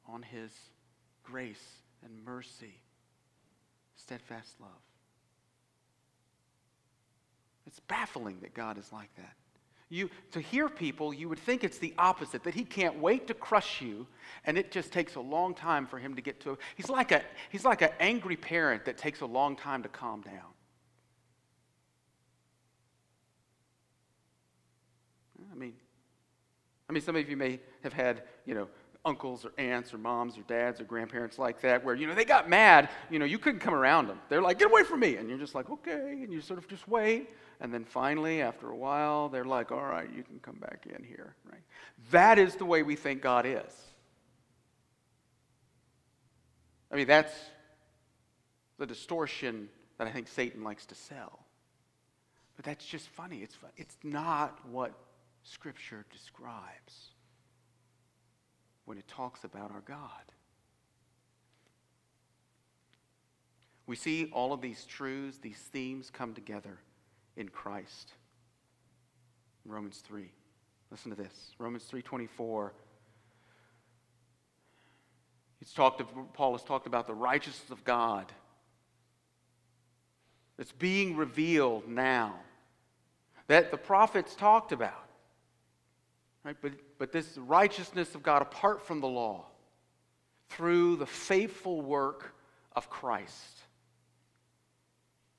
on 0.09 0.23
his 0.23 0.51
grace 1.23 1.83
and 2.03 2.25
mercy, 2.25 2.81
steadfast 3.95 4.59
love. 4.59 4.71
It's 7.71 7.79
baffling 7.79 8.41
that 8.41 8.53
God 8.53 8.79
is 8.79 8.93
like 8.93 9.15
that. 9.15 9.33
You, 9.91 10.11
to 10.33 10.41
hear 10.41 10.69
people, 10.69 11.15
you 11.15 11.29
would 11.29 11.39
think 11.39 11.63
it's 11.63 11.79
the 11.79 11.95
opposite, 11.99 12.43
that 12.43 12.53
he 12.53 12.65
can't 12.65 12.99
wait 12.99 13.29
to 13.29 13.35
crush 13.35 13.81
you, 13.81 14.09
and 14.45 14.59
it 14.59 14.73
just 14.73 14.93
takes 14.93 15.15
a 15.15 15.21
long 15.21 15.55
time 15.55 15.87
for 15.87 15.97
him 15.97 16.17
to 16.17 16.21
get 16.21 16.41
to. 16.41 16.59
He's 16.75 16.89
like 16.89 17.13
a 17.13 17.23
he's 17.49 17.65
like 17.65 17.81
an 17.83 17.91
angry 18.01 18.35
parent 18.35 18.85
that 18.87 18.99
takes 18.99 19.21
a 19.21 19.27
long 19.27 19.55
time 19.55 19.85
to 19.85 19.89
calm 19.89 20.21
down. 20.23 20.51
I 25.53 25.55
mean, 25.55 25.75
I 26.89 26.93
mean, 26.93 27.03
some 27.03 27.15
of 27.15 27.31
you 27.31 27.37
may 27.37 27.61
have 27.85 27.93
had, 27.93 28.25
you 28.47 28.55
know, 28.55 28.69
uncles 29.05 29.45
or 29.45 29.53
aunts 29.59 29.95
or 29.95 29.99
moms 29.99 30.37
or 30.37 30.43
dads 30.43 30.81
or 30.81 30.85
grandparents 30.85 31.39
like 31.39 31.61
that 31.63 31.85
where, 31.85 31.95
you 31.95 32.07
know, 32.07 32.15
they 32.15 32.25
got 32.25 32.49
mad, 32.49 32.91
you 33.11 33.19
know, 33.19 33.25
you 33.25 33.39
couldn't 33.39 33.61
come 33.61 33.75
around 33.75 34.09
them. 34.09 34.19
They're 34.29 34.43
like, 34.43 34.59
get 34.59 34.69
away 34.69 34.83
from 34.83 35.01
me. 35.01 35.17
And 35.17 35.29
you're 35.29 35.39
just 35.39 35.55
like, 35.55 35.71
okay. 35.71 36.21
And 36.23 36.33
you 36.33 36.41
sort 36.41 36.59
of 36.59 36.69
just 36.69 36.87
wait. 36.87 37.31
And 37.61 37.73
then 37.73 37.85
finally, 37.85 38.43
after 38.43 38.71
a 38.71 38.77
while, 38.77 39.29
they're 39.29 39.45
like, 39.45 39.73
all 39.73 39.85
right, 39.85 40.09
you 40.15 40.23
can 40.23 40.39
come 40.41 40.57
back 40.57 40.87
in 40.87 41.03
here, 41.03 41.35
right? 41.51 41.63
That 42.11 42.39
is 42.39 42.57
the 42.57 42.65
way 42.65 42.83
we 42.83 42.97
think 42.97 43.23
God 43.23 43.47
is. 43.47 43.75
I 46.93 46.97
mean, 46.97 47.07
that's 47.07 47.33
the 48.79 48.87
distortion 48.87 49.69
that 49.99 50.07
I 50.07 50.11
think 50.11 50.29
Satan 50.29 50.65
likes 50.65 50.87
to 50.87 50.95
sell. 50.95 51.41
But 52.57 52.65
that's 52.65 52.85
just 52.85 53.09
funny. 53.09 53.39
It's, 53.39 53.57
it's 53.77 53.97
not 54.03 54.59
what 54.69 54.93
Scripture 55.43 56.05
describes 56.13 57.13
when 58.91 58.99
it 58.99 59.07
talks 59.07 59.45
about 59.45 59.71
our 59.71 59.85
God. 59.87 60.33
We 63.87 63.95
see 63.95 64.29
all 64.33 64.53
of 64.53 64.61
these 64.61 64.85
truths, 64.85 65.39
these 65.39 65.59
themes 65.59 66.11
come 66.11 66.35
together 66.35 66.77
in 67.37 67.49
Christ. 67.51 68.15
Romans 69.65 70.03
3. 70.05 70.29
Listen 70.91 71.13
to 71.13 71.17
this. 71.17 71.55
Romans 71.59 71.85
3:24. 71.85 72.73
He's 75.61 75.73
talked 75.73 76.03
Paul 76.35 76.51
has 76.51 76.65
talked 76.65 76.89
about 76.89 77.07
the 77.07 77.15
righteousness 77.15 77.71
of 77.71 77.85
God. 77.85 78.33
It's 80.59 80.73
being 80.73 81.15
revealed 81.15 81.87
now. 81.87 82.41
That 83.47 83.71
the 83.71 83.79
prophets 83.79 84.35
talked 84.35 84.73
about. 84.73 85.09
Right? 86.43 86.57
But, 86.61 86.73
but 87.01 87.13
this 87.13 87.39
righteousness 87.39 88.15
of 88.15 88.23
God 88.23 88.43
apart 88.43 88.87
from 88.87 89.01
the 89.01 89.09
law 89.09 89.47
through 90.51 90.97
the 90.97 91.07
faithful 91.07 91.81
work 91.81 92.35
of 92.77 92.91
Christ. 92.91 93.63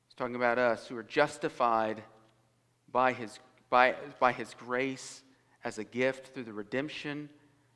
He's 0.08 0.16
talking 0.16 0.36
about 0.36 0.58
us 0.58 0.88
who 0.88 0.98
are 0.98 1.04
justified 1.04 2.02
by 2.92 3.14
his, 3.14 3.40
by, 3.70 3.94
by 4.20 4.32
his 4.32 4.56
grace 4.56 5.22
as 5.64 5.78
a 5.78 5.84
gift 5.84 6.34
through 6.34 6.46
the 6.46 6.52
redemption 6.52 7.30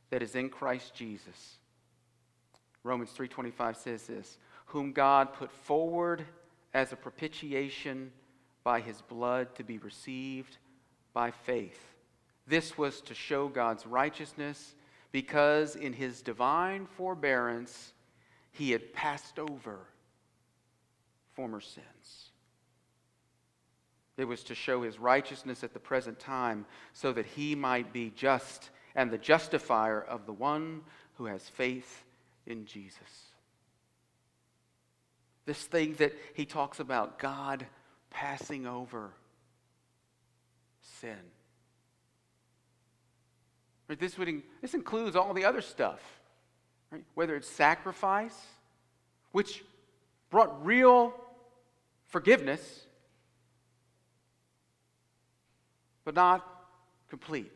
that 0.09 0.23
is 0.23 0.33
in 0.33 0.49
Christ 0.49 0.95
Jesus. 0.95 1.59
Romans 2.83 3.11
3:25 3.15 3.75
says 3.75 4.07
this, 4.07 4.39
whom 4.65 4.93
God 4.93 5.31
put 5.31 5.51
forward 5.51 6.25
as 6.73 6.91
a 6.91 6.95
propitiation 6.95 8.11
by 8.63 8.79
his 8.79 9.03
blood 9.03 9.53
to 9.55 9.63
be 9.63 9.77
received 9.77 10.57
by 11.13 11.29
faith. 11.29 11.94
This 12.47 12.77
was 12.77 13.01
to 13.01 13.13
show 13.13 13.47
God's 13.47 13.85
righteousness 13.85 14.75
because 15.11 15.75
in 15.75 15.93
his 15.93 16.21
divine 16.21 16.85
forbearance 16.85 17.93
he 18.51 18.71
had 18.71 18.93
passed 18.93 19.39
over 19.39 19.79
former 21.33 21.59
sins. 21.59 22.29
It 24.17 24.25
was 24.25 24.43
to 24.45 24.55
show 24.55 24.83
his 24.83 24.99
righteousness 24.99 25.63
at 25.63 25.73
the 25.73 25.79
present 25.79 26.19
time 26.19 26.65
so 26.93 27.11
that 27.13 27.25
he 27.25 27.55
might 27.55 27.91
be 27.91 28.11
just 28.15 28.69
and 28.95 29.11
the 29.11 29.17
justifier 29.17 30.01
of 30.01 30.25
the 30.25 30.33
one 30.33 30.81
who 31.15 31.25
has 31.25 31.49
faith 31.49 32.05
in 32.45 32.65
Jesus. 32.65 33.31
This 35.45 35.63
thing 35.63 35.93
that 35.95 36.13
he 36.33 36.45
talks 36.45 36.79
about, 36.79 37.19
God 37.19 37.65
passing 38.09 38.65
over 38.65 39.11
sin. 40.81 41.19
Right? 43.87 43.99
This, 43.99 44.17
would, 44.17 44.41
this 44.61 44.73
includes 44.73 45.15
all 45.15 45.33
the 45.33 45.45
other 45.45 45.61
stuff, 45.61 45.99
right? 46.91 47.03
whether 47.13 47.35
it's 47.35 47.47
sacrifice, 47.47 48.37
which 49.31 49.63
brought 50.29 50.65
real 50.65 51.13
forgiveness, 52.07 52.85
but 56.03 56.15
not 56.15 56.45
complete. 57.09 57.51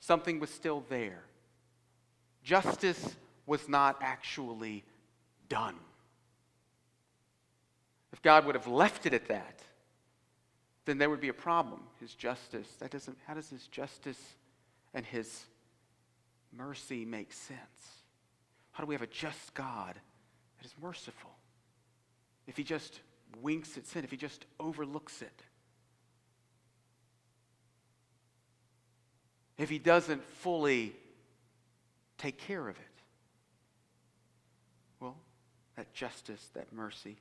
Something 0.00 0.40
was 0.40 0.50
still 0.50 0.84
there. 0.88 1.22
Justice 2.42 3.16
was 3.46 3.68
not 3.68 3.98
actually 4.00 4.84
done. 5.48 5.74
If 8.12 8.22
God 8.22 8.46
would 8.46 8.54
have 8.54 8.66
left 8.66 9.06
it 9.06 9.14
at 9.14 9.28
that, 9.28 9.60
then 10.84 10.98
there 10.98 11.10
would 11.10 11.20
be 11.20 11.28
a 11.28 11.34
problem. 11.34 11.80
His 12.00 12.14
justice, 12.14 12.68
that 12.78 12.90
doesn't, 12.90 13.18
how 13.26 13.34
does 13.34 13.50
his 13.50 13.66
justice 13.66 14.36
and 14.96 15.04
his 15.04 15.44
mercy 16.56 17.04
makes 17.04 17.36
sense? 17.36 17.60
How 18.72 18.82
do 18.82 18.88
we 18.88 18.94
have 18.94 19.02
a 19.02 19.06
just 19.06 19.52
God 19.52 19.94
that 19.94 20.66
is 20.66 20.74
merciful? 20.82 21.30
If 22.46 22.56
he 22.56 22.64
just 22.64 23.00
winks 23.42 23.76
at 23.76 23.86
sin, 23.86 24.04
if 24.04 24.10
he 24.10 24.16
just 24.16 24.46
overlooks 24.58 25.20
it, 25.20 25.42
if 29.58 29.68
he 29.68 29.78
doesn't 29.78 30.24
fully 30.24 30.94
take 32.16 32.38
care 32.38 32.66
of 32.66 32.76
it, 32.76 32.82
well, 34.98 35.16
that 35.76 35.92
justice, 35.92 36.48
that 36.54 36.72
mercy, 36.72 37.18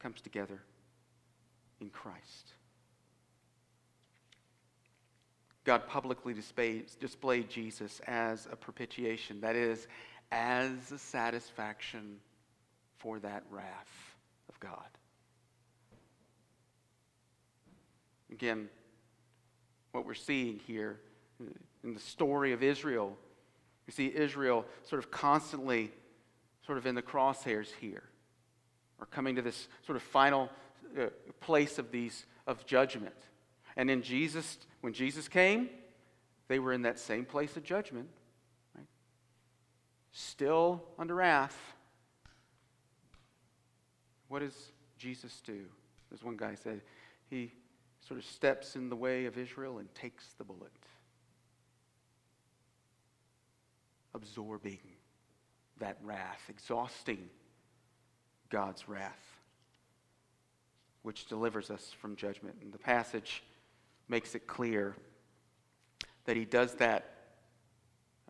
comes 0.00 0.20
together 0.20 0.60
in 1.80 1.88
Christ. 1.88 2.52
God 5.64 5.86
publicly 5.86 6.34
displayed, 6.34 6.86
displayed 7.00 7.48
Jesus 7.48 8.00
as 8.06 8.48
a 8.50 8.56
propitiation, 8.56 9.40
that 9.42 9.54
is, 9.54 9.86
as 10.32 10.90
a 10.90 10.98
satisfaction 10.98 12.16
for 12.98 13.18
that 13.20 13.44
wrath 13.50 14.16
of 14.48 14.58
God. 14.58 14.88
Again, 18.32 18.68
what 19.92 20.06
we're 20.06 20.14
seeing 20.14 20.58
here 20.66 20.98
in 21.84 21.94
the 21.94 22.00
story 22.00 22.52
of 22.52 22.62
Israel, 22.62 23.16
we 23.86 23.92
see 23.92 24.12
Israel 24.14 24.64
sort 24.84 25.04
of 25.04 25.10
constantly 25.10 25.92
sort 26.66 26.78
of 26.78 26.86
in 26.86 26.94
the 26.94 27.02
crosshairs 27.02 27.68
here 27.80 28.04
or 28.98 29.06
coming 29.06 29.36
to 29.36 29.42
this 29.42 29.68
sort 29.84 29.96
of 29.96 30.02
final 30.02 30.48
uh, 30.98 31.06
place 31.40 31.78
of 31.78 31.90
these 31.90 32.24
of 32.46 32.64
judgment. 32.66 33.14
And 33.76 33.90
in 33.90 34.02
Jesus, 34.02 34.58
when 34.82 34.92
Jesus 34.92 35.28
came, 35.28 35.70
they 36.48 36.58
were 36.58 36.72
in 36.72 36.82
that 36.82 36.98
same 36.98 37.24
place 37.24 37.56
of 37.56 37.64
judgment, 37.64 38.08
right? 38.76 38.86
Still 40.10 40.82
under 40.98 41.14
wrath. 41.14 41.56
What 44.28 44.40
does 44.40 44.72
Jesus 44.98 45.40
do? 45.40 45.64
As 46.12 46.22
one 46.22 46.36
guy 46.36 46.56
said, 46.56 46.82
he 47.30 47.52
sort 48.06 48.18
of 48.18 48.26
steps 48.26 48.76
in 48.76 48.88
the 48.88 48.96
way 48.96 49.24
of 49.24 49.38
Israel 49.38 49.78
and 49.78 49.92
takes 49.94 50.26
the 50.36 50.44
bullet, 50.44 50.72
absorbing 54.14 54.80
that 55.78 55.96
wrath, 56.02 56.42
exhausting 56.48 57.30
God's 58.50 58.88
wrath, 58.88 59.38
which 61.02 61.26
delivers 61.26 61.70
us 61.70 61.94
from 62.00 62.16
judgment. 62.16 62.56
And 62.60 62.72
the 62.72 62.78
passage 62.78 63.42
makes 64.08 64.34
it 64.34 64.46
clear 64.46 64.96
that 66.24 66.36
he 66.36 66.44
does 66.44 66.74
that, 66.74 67.14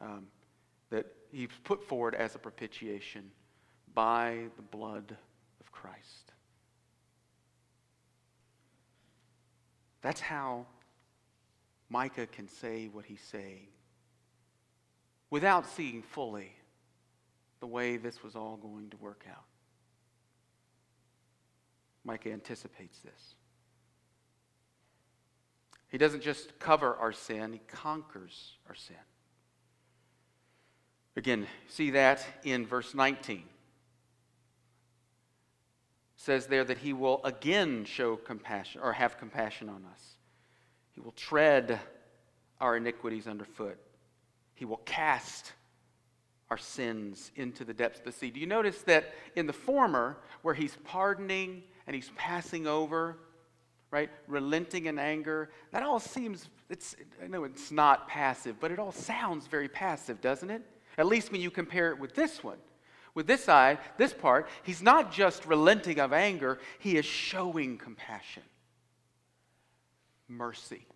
um, 0.00 0.26
that 0.90 1.06
he's 1.30 1.48
put 1.64 1.82
forward 1.82 2.14
as 2.14 2.34
a 2.34 2.38
propitiation 2.38 3.30
by 3.94 4.44
the 4.56 4.62
blood 4.62 5.16
of 5.60 5.72
Christ. 5.72 6.32
That's 10.00 10.20
how 10.20 10.66
Micah 11.88 12.26
can 12.26 12.48
say 12.48 12.88
what 12.88 13.04
he's 13.04 13.20
saying 13.20 13.68
without 15.30 15.66
seeing 15.66 16.02
fully 16.02 16.52
the 17.60 17.66
way 17.66 17.96
this 17.96 18.22
was 18.22 18.34
all 18.34 18.56
going 18.56 18.90
to 18.90 18.96
work 18.96 19.24
out. 19.30 19.44
Micah 22.04 22.32
anticipates 22.32 22.98
this. 23.00 23.34
He 25.92 25.98
doesn't 25.98 26.22
just 26.22 26.58
cover 26.58 26.96
our 26.96 27.12
sin, 27.12 27.52
he 27.52 27.60
conquers 27.68 28.56
our 28.66 28.74
sin. 28.74 28.96
Again, 31.16 31.46
see 31.68 31.90
that 31.90 32.24
in 32.42 32.66
verse 32.66 32.94
19. 32.94 33.36
It 33.36 33.44
says 36.16 36.46
there 36.46 36.64
that 36.64 36.78
he 36.78 36.94
will 36.94 37.20
again 37.24 37.84
show 37.84 38.16
compassion 38.16 38.80
or 38.82 38.94
have 38.94 39.18
compassion 39.18 39.68
on 39.68 39.84
us. 39.92 40.16
He 40.92 41.00
will 41.02 41.12
tread 41.12 41.78
our 42.58 42.78
iniquities 42.78 43.26
underfoot. 43.26 43.78
He 44.54 44.64
will 44.64 44.80
cast 44.86 45.52
our 46.48 46.56
sins 46.56 47.32
into 47.36 47.66
the 47.66 47.74
depths 47.74 47.98
of 47.98 48.06
the 48.06 48.12
sea. 48.12 48.30
Do 48.30 48.40
you 48.40 48.46
notice 48.46 48.80
that 48.82 49.12
in 49.36 49.46
the 49.46 49.52
former, 49.52 50.16
where 50.40 50.54
he's 50.54 50.78
pardoning 50.84 51.64
and 51.86 51.94
he's 51.94 52.10
passing 52.16 52.66
over, 52.66 53.18
right? 53.92 54.10
Relenting 54.26 54.86
in 54.86 54.98
anger. 54.98 55.50
That 55.70 55.84
all 55.84 56.00
seems, 56.00 56.48
it's, 56.68 56.96
I 57.22 57.28
know 57.28 57.44
it's 57.44 57.70
not 57.70 58.08
passive, 58.08 58.56
but 58.58 58.72
it 58.72 58.80
all 58.80 58.90
sounds 58.90 59.46
very 59.46 59.68
passive, 59.68 60.20
doesn't 60.20 60.50
it? 60.50 60.62
At 60.98 61.06
least 61.06 61.30
when 61.30 61.40
you 61.40 61.50
compare 61.50 61.90
it 61.90 62.00
with 62.00 62.14
this 62.14 62.42
one. 62.42 62.58
With 63.14 63.26
this 63.26 63.46
eye, 63.46 63.78
this 63.98 64.14
part, 64.14 64.48
he's 64.62 64.82
not 64.82 65.12
just 65.12 65.44
relenting 65.44 66.00
of 66.00 66.14
anger, 66.14 66.58
he 66.78 66.96
is 66.96 67.04
showing 67.04 67.76
compassion, 67.76 68.42
mercy. 70.28 70.86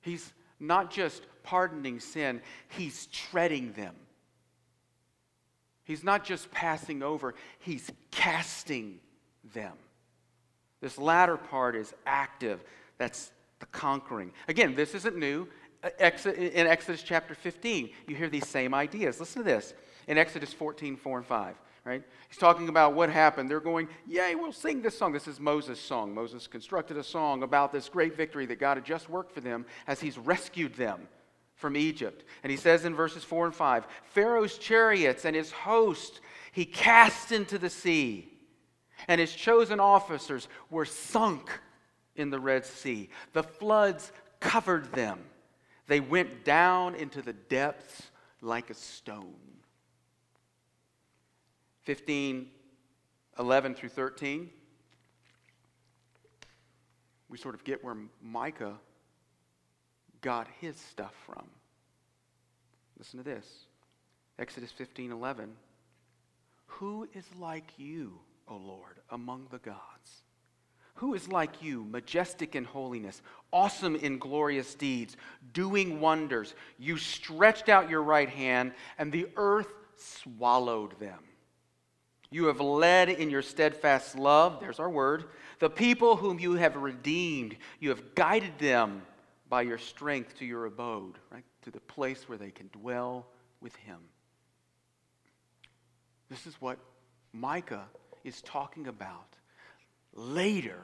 He's 0.00 0.32
not 0.60 0.92
just 0.92 1.26
pardoning 1.42 1.98
sin, 1.98 2.40
he's 2.68 3.06
treading 3.06 3.72
them. 3.72 3.96
He's 5.88 6.04
not 6.04 6.22
just 6.22 6.50
passing 6.50 7.02
over, 7.02 7.34
he's 7.60 7.90
casting 8.10 9.00
them. 9.54 9.72
This 10.82 10.98
latter 10.98 11.38
part 11.38 11.74
is 11.74 11.94
active. 12.04 12.62
That's 12.98 13.32
the 13.58 13.66
conquering. 13.66 14.32
Again, 14.48 14.74
this 14.74 14.94
isn't 14.94 15.16
new. 15.16 15.48
Uh, 15.82 15.88
in 15.98 16.66
Exodus 16.66 17.02
chapter 17.02 17.34
15, 17.34 17.88
you 18.06 18.14
hear 18.14 18.28
these 18.28 18.46
same 18.46 18.74
ideas. 18.74 19.18
Listen 19.18 19.42
to 19.42 19.48
this. 19.48 19.72
In 20.08 20.18
Exodus 20.18 20.52
14, 20.52 20.94
4 20.94 21.18
and 21.18 21.26
5, 21.26 21.54
right? 21.84 22.02
He's 22.28 22.38
talking 22.38 22.68
about 22.68 22.92
what 22.92 23.08
happened. 23.08 23.50
They're 23.50 23.58
going, 23.58 23.88
Yay, 24.06 24.34
we'll 24.34 24.52
sing 24.52 24.82
this 24.82 24.96
song. 24.96 25.12
This 25.12 25.26
is 25.26 25.40
Moses' 25.40 25.80
song. 25.80 26.14
Moses 26.14 26.46
constructed 26.46 26.98
a 26.98 27.02
song 27.02 27.42
about 27.42 27.72
this 27.72 27.88
great 27.88 28.14
victory 28.14 28.44
that 28.44 28.60
God 28.60 28.76
had 28.76 28.84
just 28.84 29.08
worked 29.08 29.32
for 29.32 29.40
them 29.40 29.64
as 29.86 30.00
he's 30.00 30.18
rescued 30.18 30.74
them 30.74 31.08
from 31.58 31.76
Egypt. 31.76 32.24
And 32.42 32.50
he 32.50 32.56
says 32.56 32.84
in 32.84 32.94
verses 32.94 33.22
4 33.22 33.46
and 33.46 33.54
5 33.54 33.86
Pharaoh's 34.04 34.56
chariots 34.56 35.26
and 35.26 35.36
his 35.36 35.52
host 35.52 36.20
he 36.52 36.64
cast 36.64 37.30
into 37.30 37.58
the 37.58 37.70
sea, 37.70 38.32
and 39.06 39.20
his 39.20 39.32
chosen 39.32 39.78
officers 39.78 40.48
were 40.70 40.86
sunk 40.86 41.50
in 42.16 42.30
the 42.30 42.40
Red 42.40 42.64
Sea. 42.64 43.10
The 43.32 43.42
floods 43.44 44.10
covered 44.40 44.90
them, 44.92 45.20
they 45.86 46.00
went 46.00 46.44
down 46.44 46.94
into 46.94 47.22
the 47.22 47.32
depths 47.32 48.10
like 48.40 48.70
a 48.70 48.74
stone. 48.74 49.34
15, 51.82 52.48
11 53.38 53.74
through 53.74 53.88
13. 53.88 54.50
We 57.28 57.38
sort 57.38 57.54
of 57.54 57.64
get 57.64 57.84
where 57.84 57.96
Micah 58.22 58.74
got 60.20 60.48
his 60.60 60.76
stuff 60.76 61.14
from. 61.26 61.44
Listen 62.98 63.18
to 63.18 63.24
this 63.24 63.46
Exodus 64.38 64.70
15 64.72 65.12
11. 65.12 65.50
Who 66.66 67.08
is 67.14 67.24
like 67.38 67.72
you, 67.76 68.18
O 68.46 68.56
Lord, 68.56 68.98
among 69.10 69.46
the 69.50 69.58
gods? 69.58 70.22
Who 70.96 71.14
is 71.14 71.28
like 71.28 71.62
you, 71.62 71.84
majestic 71.84 72.56
in 72.56 72.64
holiness, 72.64 73.22
awesome 73.52 73.94
in 73.94 74.18
glorious 74.18 74.74
deeds, 74.74 75.16
doing 75.52 76.00
wonders? 76.00 76.54
You 76.76 76.96
stretched 76.96 77.68
out 77.68 77.88
your 77.88 78.02
right 78.02 78.28
hand, 78.28 78.72
and 78.98 79.12
the 79.12 79.28
earth 79.36 79.72
swallowed 79.96 80.98
them. 80.98 81.20
You 82.30 82.46
have 82.46 82.60
led 82.60 83.08
in 83.08 83.30
your 83.30 83.42
steadfast 83.42 84.18
love, 84.18 84.58
there's 84.60 84.80
our 84.80 84.90
word, 84.90 85.26
the 85.60 85.70
people 85.70 86.16
whom 86.16 86.38
you 86.38 86.54
have 86.54 86.76
redeemed. 86.76 87.56
You 87.80 87.90
have 87.90 88.14
guided 88.14 88.58
them 88.58 89.02
by 89.48 89.62
your 89.62 89.78
strength 89.78 90.38
to 90.38 90.44
your 90.44 90.66
abode, 90.66 91.14
right? 91.30 91.44
To 91.62 91.70
the 91.70 91.80
place 91.80 92.28
where 92.28 92.38
they 92.38 92.50
can 92.50 92.68
dwell 92.72 93.26
with 93.60 93.74
Him. 93.76 93.98
This 96.28 96.46
is 96.46 96.60
what 96.60 96.78
Micah 97.32 97.86
is 98.24 98.42
talking 98.42 98.88
about 98.88 99.36
later 100.14 100.80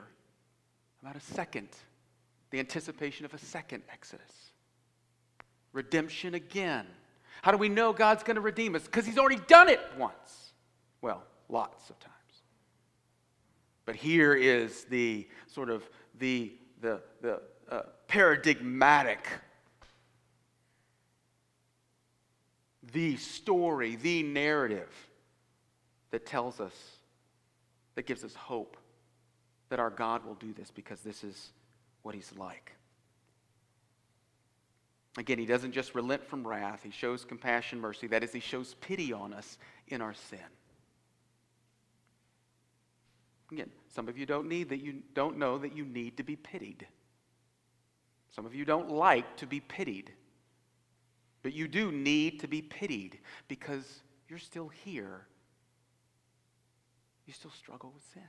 about 1.02 1.16
a 1.16 1.20
second, 1.20 1.68
the 2.50 2.58
anticipation 2.58 3.26
of 3.26 3.34
a 3.34 3.38
second 3.38 3.82
Exodus. 3.92 4.52
Redemption 5.72 6.34
again. 6.34 6.86
How 7.42 7.50
do 7.50 7.58
we 7.58 7.68
know 7.68 7.92
God's 7.92 8.22
going 8.22 8.36
to 8.36 8.40
redeem 8.40 8.74
us? 8.74 8.84
Because 8.84 9.04
He's 9.04 9.18
already 9.18 9.42
done 9.48 9.68
it 9.68 9.80
once. 9.98 10.52
Well, 11.02 11.22
lots 11.50 11.90
of 11.90 11.98
times. 11.98 12.14
But 13.84 13.96
here 13.96 14.34
is 14.34 14.84
the 14.84 15.28
sort 15.46 15.68
of 15.68 15.86
the, 16.18 16.52
the, 16.80 17.02
the 17.20 17.42
uh, 17.68 17.82
paradigmatic, 18.14 19.26
the 22.92 23.16
story, 23.16 23.96
the 23.96 24.22
narrative 24.22 24.92
that 26.12 26.24
tells 26.24 26.60
us, 26.60 26.72
that 27.96 28.06
gives 28.06 28.22
us 28.22 28.32
hope 28.36 28.76
that 29.68 29.80
our 29.80 29.90
God 29.90 30.24
will 30.24 30.36
do 30.36 30.52
this 30.52 30.70
because 30.70 31.00
this 31.00 31.24
is 31.24 31.50
what 32.02 32.14
He's 32.14 32.30
like. 32.36 32.70
Again, 35.18 35.40
He 35.40 35.46
doesn't 35.46 35.72
just 35.72 35.96
relent 35.96 36.24
from 36.24 36.46
wrath, 36.46 36.82
He 36.84 36.92
shows 36.92 37.24
compassion, 37.24 37.80
mercy. 37.80 38.06
That 38.06 38.22
is, 38.22 38.32
He 38.32 38.38
shows 38.38 38.74
pity 38.74 39.12
on 39.12 39.32
us 39.32 39.58
in 39.88 40.00
our 40.00 40.14
sin. 40.14 40.38
Again, 43.50 43.70
some 43.92 44.08
of 44.08 44.16
you 44.16 44.24
don't 44.24 44.48
need 44.48 44.68
that 44.68 44.80
you 44.80 45.02
don't 45.14 45.36
know 45.36 45.58
that 45.58 45.76
you 45.76 45.84
need 45.84 46.16
to 46.18 46.22
be 46.22 46.36
pitied. 46.36 46.86
Some 48.34 48.46
of 48.46 48.54
you 48.54 48.64
don't 48.64 48.90
like 48.90 49.36
to 49.36 49.46
be 49.46 49.60
pitied. 49.60 50.12
But 51.42 51.52
you 51.52 51.68
do 51.68 51.92
need 51.92 52.40
to 52.40 52.48
be 52.48 52.62
pitied 52.62 53.18
because 53.48 54.02
you're 54.28 54.38
still 54.38 54.68
here. 54.68 55.26
You 57.26 57.32
still 57.32 57.52
struggle 57.52 57.92
with 57.94 58.02
sin. 58.12 58.22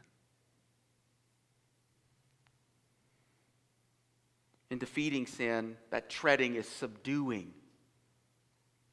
In 4.70 4.78
defeating 4.78 5.26
sin, 5.26 5.78
that 5.89 6.10
treading 6.10 6.56
is 6.56 6.68
subduing. 6.68 7.54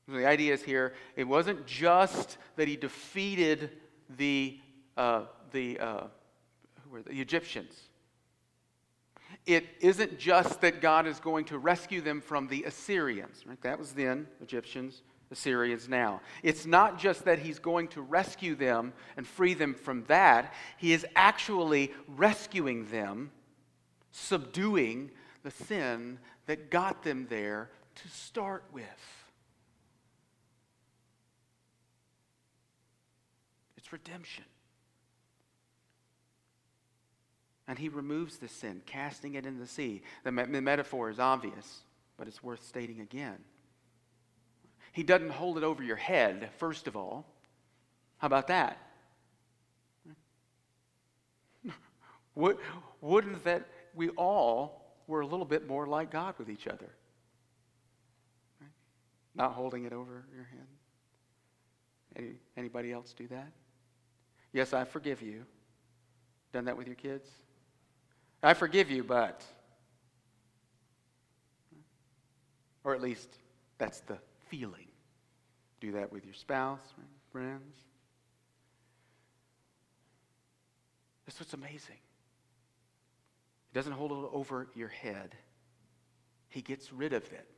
The 0.08 0.26
idea 0.26 0.52
is 0.54 0.62
here, 0.62 0.94
it 1.16 1.24
wasn't 1.24 1.66
just 1.66 2.38
that 2.56 2.68
he 2.68 2.76
defeated 2.76 3.70
the, 4.16 4.58
uh, 4.96 5.24
the, 5.50 5.78
uh, 5.78 6.06
who 6.84 6.90
were 6.90 7.02
the 7.02 7.20
Egyptians. 7.20 7.74
It 9.44 9.66
isn't 9.80 10.18
just 10.18 10.60
that 10.60 10.80
God 10.80 11.06
is 11.06 11.18
going 11.18 11.46
to 11.46 11.58
rescue 11.58 12.00
them 12.00 12.20
from 12.20 12.46
the 12.46 12.64
Assyrians, 12.64 13.44
right? 13.46 13.60
That 13.62 13.78
was 13.78 13.92
then, 13.92 14.28
Egyptians, 14.40 15.02
Assyrians 15.32 15.88
now. 15.88 16.20
It's 16.42 16.66
not 16.66 16.98
just 16.98 17.24
that 17.24 17.40
he's 17.40 17.58
going 17.58 17.88
to 17.88 18.02
rescue 18.02 18.54
them 18.54 18.92
and 19.16 19.26
free 19.26 19.54
them 19.54 19.74
from 19.74 20.04
that, 20.04 20.52
he 20.76 20.92
is 20.92 21.04
actually 21.16 21.90
rescuing 22.06 22.86
them, 22.86 23.32
subduing 24.12 25.10
the 25.42 25.50
sin 25.50 26.18
that 26.46 26.70
got 26.70 27.02
them 27.02 27.26
there 27.28 27.70
to 27.96 28.08
start 28.08 28.62
with. 28.72 28.84
It's 33.76 33.92
redemption. 33.92 34.44
And 37.68 37.78
he 37.78 37.88
removes 37.88 38.38
the 38.38 38.48
sin, 38.48 38.82
casting 38.86 39.34
it 39.34 39.46
in 39.46 39.58
the 39.58 39.66
sea. 39.66 40.02
The, 40.24 40.32
me- 40.32 40.44
the 40.44 40.60
metaphor 40.60 41.10
is 41.10 41.18
obvious, 41.18 41.80
but 42.16 42.26
it's 42.26 42.42
worth 42.42 42.64
stating 42.64 43.00
again. 43.00 43.38
He 44.92 45.02
doesn't 45.02 45.30
hold 45.30 45.58
it 45.58 45.64
over 45.64 45.82
your 45.82 45.96
head, 45.96 46.50
first 46.58 46.86
of 46.86 46.96
all. 46.96 47.26
How 48.18 48.26
about 48.26 48.48
that? 48.48 48.78
Wouldn't 52.34 53.44
that 53.44 53.68
we 53.94 54.10
all 54.10 54.82
we're 55.06 55.20
a 55.20 55.26
little 55.26 55.44
bit 55.44 55.66
more 55.66 55.86
like 55.86 56.10
God 56.10 56.34
with 56.38 56.48
each 56.48 56.66
other. 56.66 56.88
Right? 58.60 58.70
Not 59.34 59.52
holding 59.52 59.84
it 59.84 59.92
over 59.92 60.24
your 60.34 60.44
head. 60.44 60.66
Any, 62.16 62.32
anybody 62.56 62.92
else 62.92 63.12
do 63.12 63.26
that? 63.28 63.52
Yes, 64.52 64.72
I 64.72 64.84
forgive 64.84 65.22
you. 65.22 65.44
Done 66.52 66.66
that 66.66 66.76
with 66.76 66.86
your 66.86 66.96
kids? 66.96 67.28
I 68.42 68.54
forgive 68.54 68.90
you, 68.90 69.04
but. 69.04 69.42
Or 72.84 72.94
at 72.94 73.00
least 73.00 73.28
that's 73.78 74.00
the 74.00 74.18
feeling. 74.48 74.88
Do 75.80 75.92
that 75.92 76.12
with 76.12 76.24
your 76.24 76.34
spouse, 76.34 76.80
right? 76.98 77.06
friends. 77.32 77.74
That's 81.26 81.40
what's 81.40 81.54
amazing. 81.54 81.96
He 83.70 83.74
doesn't 83.74 83.92
hold 83.92 84.12
it 84.12 84.30
over 84.32 84.68
your 84.74 84.88
head, 84.88 85.34
He 86.48 86.60
gets 86.60 86.92
rid 86.92 87.12
of 87.14 87.24
it. 87.32 87.48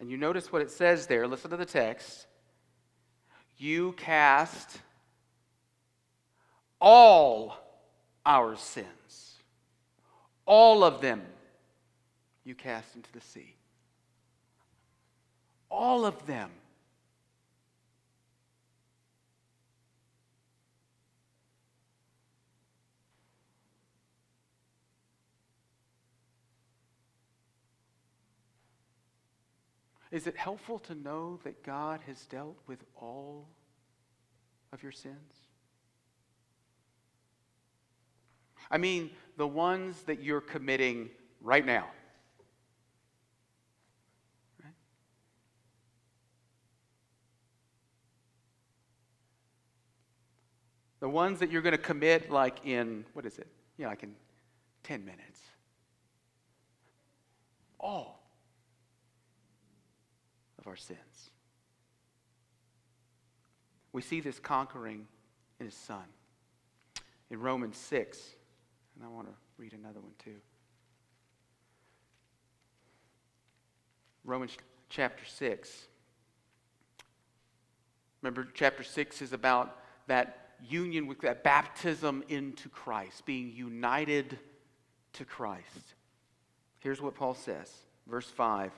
And 0.00 0.10
you 0.10 0.16
notice 0.16 0.50
what 0.50 0.62
it 0.62 0.70
says 0.70 1.06
there. 1.06 1.28
Listen 1.28 1.50
to 1.50 1.56
the 1.56 1.64
text. 1.64 2.26
You 3.56 3.92
cast 3.92 4.80
all 6.80 7.56
our 8.26 8.56
sins, 8.56 9.23
all 10.46 10.84
of 10.84 11.00
them, 11.00 11.22
you 12.44 12.54
cast 12.54 12.94
into 12.94 13.10
the 13.12 13.20
sea. 13.20 13.56
All 15.70 16.04
of 16.04 16.26
them. 16.26 16.50
Is 30.14 30.28
it 30.28 30.36
helpful 30.36 30.78
to 30.80 30.94
know 30.94 31.40
that 31.42 31.64
God 31.64 31.98
has 32.06 32.24
dealt 32.26 32.56
with 32.68 32.84
all 32.94 33.48
of 34.72 34.80
your 34.80 34.92
sins? 34.92 35.16
I 38.70 38.78
mean, 38.78 39.10
the 39.36 39.46
ones 39.46 40.02
that 40.02 40.22
you're 40.22 40.40
committing 40.40 41.10
right 41.40 41.64
now. 41.64 41.86
The 51.00 51.08
ones 51.10 51.40
that 51.40 51.50
you're 51.50 51.60
going 51.60 51.72
to 51.72 51.76
commit 51.76 52.30
like 52.30 52.64
in, 52.64 53.04
what 53.12 53.26
is 53.26 53.38
it? 53.38 53.46
Yeah, 53.76 53.88
like 53.88 54.02
in 54.02 54.14
10 54.84 55.04
minutes. 55.04 55.38
All 57.78 58.22
of 60.58 60.66
our 60.66 60.76
sins. 60.76 61.30
We 63.92 64.00
see 64.00 64.20
this 64.20 64.38
conquering 64.38 65.06
in 65.60 65.66
his 65.66 65.74
son. 65.74 66.04
In 67.30 67.38
Romans 67.38 67.76
6, 67.76 68.18
and 68.96 69.04
I 69.04 69.08
want 69.08 69.26
to 69.28 69.34
read 69.58 69.72
another 69.72 70.00
one 70.00 70.12
too. 70.22 70.36
Romans 74.24 74.56
chapter 74.88 75.24
6. 75.24 75.86
Remember, 78.22 78.48
chapter 78.54 78.82
6 78.82 79.20
is 79.20 79.32
about 79.34 79.78
that 80.06 80.56
union 80.66 81.06
with 81.06 81.20
that 81.20 81.44
baptism 81.44 82.24
into 82.28 82.68
Christ, 82.70 83.26
being 83.26 83.52
united 83.54 84.38
to 85.14 85.24
Christ. 85.24 85.94
Here's 86.78 87.02
what 87.02 87.14
Paul 87.14 87.34
says, 87.34 87.70
verse 88.06 88.28
5. 88.28 88.72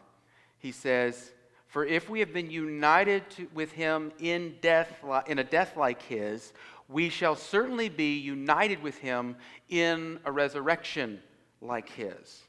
He 0.58 0.72
says, 0.72 1.32
for 1.68 1.84
if 1.84 2.08
we 2.08 2.20
have 2.20 2.32
been 2.32 2.50
united 2.50 3.28
to, 3.30 3.48
with 3.52 3.72
him 3.72 4.12
in, 4.18 4.54
death, 4.60 5.04
in 5.26 5.38
a 5.38 5.44
death 5.44 5.76
like 5.76 6.02
his, 6.02 6.52
we 6.88 7.08
shall 7.08 7.36
certainly 7.36 7.88
be 7.88 8.16
united 8.16 8.82
with 8.82 8.98
him 8.98 9.36
in 9.68 10.20
a 10.24 10.32
resurrection 10.32 11.20
like 11.60 11.88
his. 11.90 12.42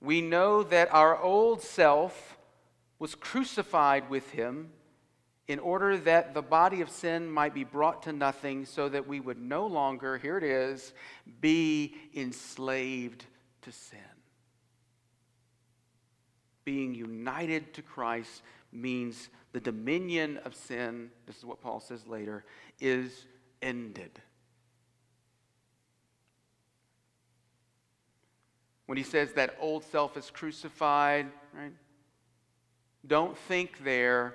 We 0.00 0.20
know 0.20 0.62
that 0.64 0.92
our 0.94 1.20
old 1.20 1.62
self 1.62 2.38
was 2.98 3.14
crucified 3.14 4.08
with 4.08 4.30
him 4.30 4.70
in 5.48 5.58
order 5.58 5.96
that 5.96 6.34
the 6.34 6.42
body 6.42 6.82
of 6.82 6.90
sin 6.90 7.30
might 7.30 7.54
be 7.54 7.64
brought 7.64 8.02
to 8.02 8.12
nothing, 8.12 8.66
so 8.66 8.88
that 8.88 9.08
we 9.08 9.18
would 9.18 9.40
no 9.40 9.66
longer, 9.66 10.18
here 10.18 10.36
it 10.36 10.44
is, 10.44 10.92
be 11.40 11.94
enslaved 12.14 13.24
to 13.62 13.72
sin. 13.72 13.98
Being 16.64 16.94
united 16.94 17.72
to 17.74 17.82
Christ 17.82 18.42
means 18.72 19.30
the 19.52 19.60
dominion 19.60 20.38
of 20.44 20.54
sin, 20.54 21.10
this 21.26 21.38
is 21.38 21.46
what 21.46 21.62
Paul 21.62 21.80
says 21.80 22.06
later, 22.06 22.44
is 22.80 23.26
ended. 23.62 24.20
When 28.86 28.96
he 28.96 29.04
says 29.04 29.32
that 29.34 29.56
old 29.60 29.84
self 29.84 30.16
is 30.16 30.30
crucified, 30.30 31.26
right? 31.52 31.72
Don't 33.06 33.36
think 33.36 33.84
there 33.84 34.34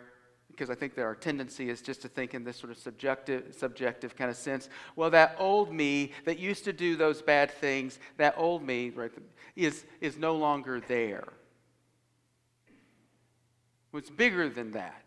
because 0.53 0.69
I 0.69 0.75
think 0.75 0.93
that 0.95 1.01
our 1.01 1.15
tendency 1.15 1.69
is 1.69 1.81
just 1.81 2.03
to 2.03 2.07
think 2.07 2.35
in 2.35 2.43
this 2.43 2.57
sort 2.57 2.71
of 2.71 2.77
subjective, 2.77 3.55
subjective 3.57 4.15
kind 4.15 4.29
of 4.29 4.37
sense. 4.37 4.69
Well, 4.95 5.09
that 5.09 5.35
old 5.39 5.73
me 5.73 6.11
that 6.25 6.37
used 6.37 6.63
to 6.65 6.73
do 6.73 6.95
those 6.95 7.23
bad 7.23 7.49
things, 7.49 7.97
that 8.17 8.35
old 8.37 8.63
me, 8.63 8.91
right, 8.91 9.11
is, 9.55 9.83
is 9.99 10.15
no 10.17 10.35
longer 10.35 10.79
there. 10.79 11.27
It's 13.95 14.11
bigger 14.11 14.47
than 14.47 14.71
that. 14.71 15.02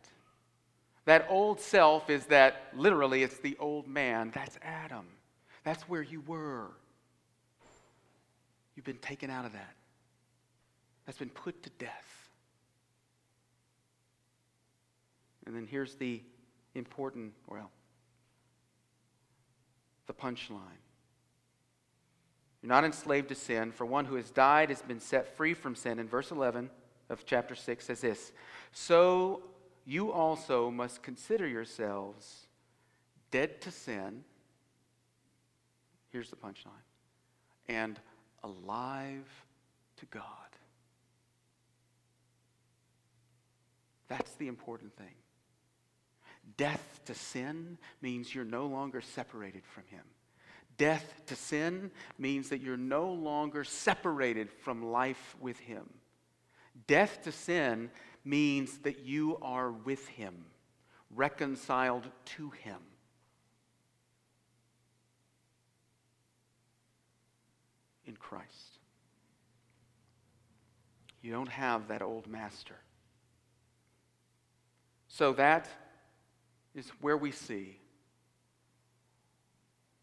That 1.07 1.27
old 1.31 1.61
self 1.61 2.11
is 2.11 2.27
that, 2.27 2.65
literally, 2.75 3.23
it's 3.23 3.39
the 3.39 3.57
old 3.59 3.87
man. 3.87 4.33
That's 4.35 4.59
Adam. 4.61 5.07
That's 5.65 5.83
where 5.85 6.03
you 6.03 6.21
were. 6.21 6.67
You've 8.75 8.85
been 8.85 8.99
taken 8.99 9.31
out 9.31 9.45
of 9.45 9.53
that. 9.53 9.75
That's 11.07 11.19
been 11.19 11.31
put 11.31 11.63
to 11.63 11.71
death. 11.71 12.31
And 15.47 15.55
then 15.55 15.67
here's 15.67 15.95
the 15.95 16.21
important, 16.75 17.33
well, 17.49 17.71
the 20.09 20.13
punchline. 20.13 20.83
You're 22.63 22.69
not 22.69 22.85
enslaved 22.85 23.29
to 23.29 23.37
sin, 23.37 23.71
for 23.71 23.87
one 23.87 24.07
who 24.07 24.17
has 24.17 24.31
died 24.31 24.71
has 24.71 24.83
been 24.83 24.99
set 24.99 25.37
free 25.37 25.55
from 25.55 25.77
sin. 25.77 26.01
In 26.01 26.09
verse 26.09 26.33
11 26.33 26.69
of 27.11 27.25
chapter 27.25 27.55
6 27.55 27.85
says 27.85 28.01
this 28.01 28.33
So 28.73 29.43
you 29.87 30.13
also 30.13 30.71
must 30.71 31.03
consider 31.03 31.47
yourselves 31.47 32.49
dead 33.31 33.61
to 33.63 33.71
sin. 33.71 34.25
Here's 36.11 36.29
the 36.29 36.37
punchline 36.37 36.73
and 37.69 37.99
alive 38.43 39.29
to 39.99 40.07
God. 40.07 40.25
That's 44.09 44.33
the 44.35 44.49
important 44.49 44.97
thing. 44.97 45.15
Death 46.57 47.01
to 47.07 47.15
sin 47.15 47.79
means 48.03 48.35
you're 48.35 48.45
no 48.45 48.67
longer 48.67 49.01
separated 49.01 49.65
from 49.67 49.85
Him. 49.89 50.05
Death 50.79 51.23
to 51.27 51.37
sin 51.37 51.91
means 52.19 52.51
that 52.51 52.61
you're 52.61 52.77
no 52.77 53.09
longer 53.11 53.65
separated 53.65 54.51
from 54.51 54.93
life 54.93 55.37
with 55.41 55.59
Him. 55.59 55.89
Death 56.87 57.23
to 57.25 57.33
sin 57.33 57.91
means 58.27 58.79
that 58.79 59.01
you 59.05 59.39
are 59.41 59.71
with 59.71 60.07
Him, 60.09 60.35
reconciled 61.15 62.09
to 62.37 62.51
Him. 62.51 62.79
In 68.07 68.17
Christ. 68.17 68.79
You 71.23 71.33
don't 71.33 71.49
have 71.49 71.89
that 71.89 72.03
old 72.03 72.29
master. 72.29 72.77
So 75.09 75.33
that 75.33 75.69
is 76.75 76.91
where 77.01 77.17
we 77.17 77.33
see 77.33 77.79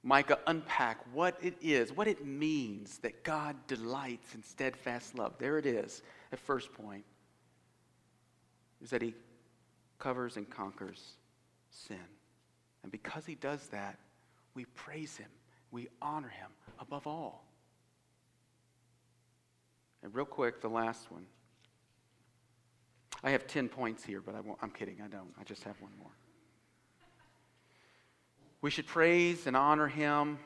Micah 0.03 0.39
unpack 0.47 0.97
what 1.13 1.37
it 1.41 1.55
is, 1.61 1.93
what 1.93 2.07
it 2.07 2.25
means 2.25 2.97
that 2.99 3.23
God 3.23 3.55
delights 3.67 4.35
in 4.35 4.43
steadfast 4.43 5.17
love. 5.17 5.35
There 5.39 5.57
it 5.57 5.65
is 5.65 6.01
at 6.33 6.39
first 6.39 6.73
point, 6.73 7.05
is 8.83 8.89
that 8.89 9.01
he 9.01 9.15
covers 9.97 10.35
and 10.37 10.49
conquers 10.49 11.13
sin. 11.71 11.97
And 12.83 12.91
because 12.91 13.25
he 13.25 13.35
does 13.35 13.67
that, 13.67 13.97
we 14.53 14.65
praise 14.65 15.15
him, 15.17 15.29
we 15.71 15.87
honor 16.01 16.27
him 16.27 16.49
above 16.79 17.07
all. 17.07 17.45
And 20.03 20.13
real 20.13 20.25
quick, 20.25 20.61
the 20.61 20.69
last 20.69 21.09
one. 21.09 21.25
I 23.23 23.31
have 23.31 23.47
10 23.47 23.69
points 23.69 24.03
here, 24.03 24.19
but 24.19 24.35
I 24.35 24.41
won't, 24.41 24.59
I'm 24.61 24.69
kidding, 24.69 24.97
I 25.03 25.07
don't. 25.07 25.33
I 25.39 25.45
just 25.45 25.63
have 25.63 25.79
one 25.79 25.93
more. 25.97 26.11
We 28.61 28.69
should 28.69 28.85
praise 28.85 29.47
and 29.47 29.55
honor 29.55 29.87
him 29.87 30.39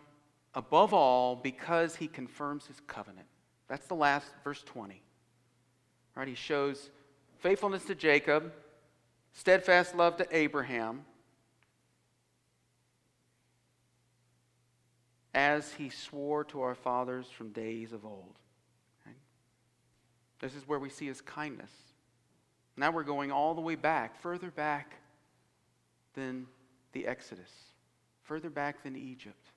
above 0.54 0.94
all 0.94 1.36
because 1.36 1.96
he 1.96 2.08
confirms 2.08 2.68
his 2.68 2.80
covenant. 2.86 3.28
That's 3.68 3.88
the 3.88 3.96
last, 3.96 4.28
verse 4.44 4.62
20. 4.64 5.02
Right? 6.16 6.28
He 6.28 6.36
shows 6.36 6.92
faithfulness 7.40 7.86
to 7.86 7.96
Jacob, 7.96 8.52
steadfast 9.34 9.96
love 9.96 10.18
to 10.18 10.28
Abraham, 10.36 11.06
as 15.34 15.74
he 15.74 15.90
swore 15.90 16.44
to 16.46 16.62
our 16.62 16.76
fathers 16.76 17.28
from 17.28 17.50
days 17.50 17.94
of 17.94 18.06
old. 18.06 18.36
This 20.40 20.54
is 20.54 20.68
where 20.68 20.78
we 20.78 20.90
see 20.90 21.08
his 21.08 21.20
kindness. 21.20 21.72
Now 22.76 22.92
we're 22.92 23.04
going 23.04 23.32
all 23.32 23.56
the 23.56 23.62
way 23.62 23.74
back, 23.74 24.20
further 24.22 24.52
back 24.52 24.96
than 26.14 26.46
the 26.92 27.08
Exodus 27.08 27.50
further 28.28 28.50
back 28.50 28.84
than 28.84 28.96
Egypt. 28.96 29.52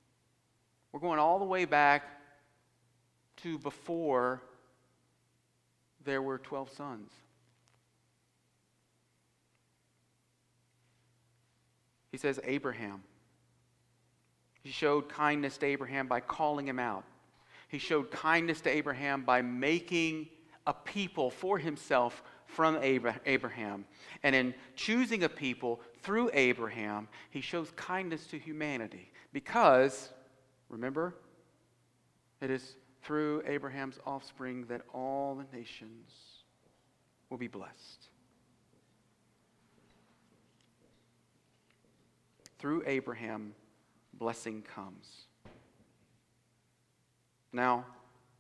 We're 0.93 1.01
going 1.01 1.19
all 1.19 1.39
the 1.41 1.45
way 1.45 1.65
back 1.65 2.05
to 3.39 3.59
before 3.59 4.43
there 6.05 6.23
were 6.23 6.39
12 6.39 6.71
sons. 6.71 7.11
He 12.11 12.19
says, 12.19 12.41
Abraham. 12.45 13.03
He 14.63 14.71
showed 14.71 15.09
kindness 15.09 15.57
to 15.59 15.67
Abraham 15.67 16.07
by 16.07 16.21
calling 16.21 16.67
him 16.67 16.79
out. 16.79 17.05
He 17.69 17.79
showed 17.79 18.11
kindness 18.11 18.61
to 18.63 18.71
Abraham 18.71 19.23
by 19.23 19.43
making 19.43 20.29
a 20.67 20.75
people 20.75 21.31
for 21.31 21.59
himself 21.59 22.23
from 22.47 22.79
Abraham. 22.83 23.85
And 24.23 24.35
in 24.35 24.55
choosing 24.75 25.23
a 25.23 25.29
people 25.29 25.81
through 26.03 26.31
Abraham, 26.35 27.09
he 27.31 27.41
shows 27.41 27.71
kindness 27.77 28.27
to 28.29 28.39
humanity 28.39 29.13
because, 29.33 30.11
remember, 30.69 31.15
it 32.41 32.51
is 32.51 32.75
through 33.03 33.43
Abraham's 33.47 33.99
offspring 34.05 34.67
that 34.67 34.83
all 34.93 35.37
the 35.37 35.57
nations 35.57 36.11
will 37.31 37.39
be 37.39 37.49
blessed. 37.49 38.10
Through 42.61 42.85
Abraham, 42.87 43.55
blessing 44.15 44.63
comes. 44.63 45.27
Now, 47.53 47.85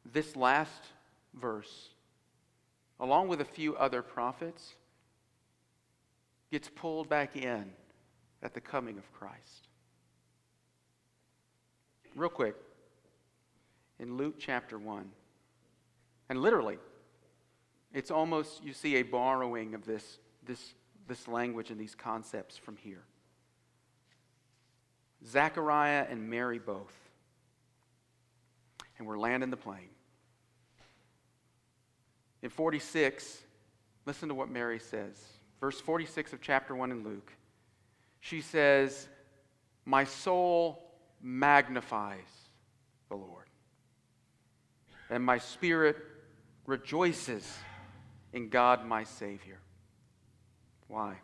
this 0.05 0.37
last 0.37 0.85
verse 1.35 1.91
along 3.01 3.29
with 3.29 3.41
a 3.41 3.45
few 3.45 3.75
other 3.77 4.03
prophets, 4.03 4.75
gets 6.53 6.68
pulled 6.68 7.09
back 7.09 7.35
in 7.35 7.73
at 8.43 8.55
the 8.55 8.61
coming 8.61 8.99
of 8.99 9.11
Christ. 9.12 9.68
Real 12.14 12.29
quick, 12.29 12.55
in 13.99 14.16
Luke 14.16 14.35
chapter 14.39 14.79
1, 14.79 15.11
and 16.29 16.41
literally, 16.41 16.79
it's 17.95 18.11
almost, 18.11 18.62
you 18.62 18.73
see, 18.73 18.97
a 18.97 19.03
borrowing 19.03 19.75
of 19.75 19.85
this, 19.87 20.18
this, 20.45 20.75
this 21.09 21.27
language 21.27 21.71
and 21.71 21.81
these 21.81 21.95
concepts 21.95 22.57
from 22.57 22.77
here. 22.77 23.05
Zechariah 25.27 26.07
and 26.09 26.29
Mary 26.29 26.59
both. 26.59 26.95
And 28.99 29.07
we're 29.07 29.18
landing 29.18 29.51
the 29.51 29.57
plane. 29.57 29.89
In 32.43 32.51
46, 32.51 33.43
listen 34.07 34.29
to 34.29 34.35
what 34.35 34.51
Mary 34.51 34.79
says. 34.79 35.16
Verse 35.61 35.81
46 35.81 36.33
of 36.33 36.41
chapter 36.41 36.75
1 36.75 36.91
in 36.91 37.05
Luke. 37.05 37.33
She 38.21 38.41
says, 38.41 39.09
My 39.85 40.05
soul 40.05 40.91
magnifies 41.23 42.18
the 43.09 43.16
Lord, 43.16 43.47
and 45.11 45.25
my 45.25 45.39
spirit 45.39 45.97
rejoices 46.66 47.51
in 48.33 48.49
God 48.49 48.87
my 48.87 49.05
Savior. 49.05 49.59
Why? 50.89 51.16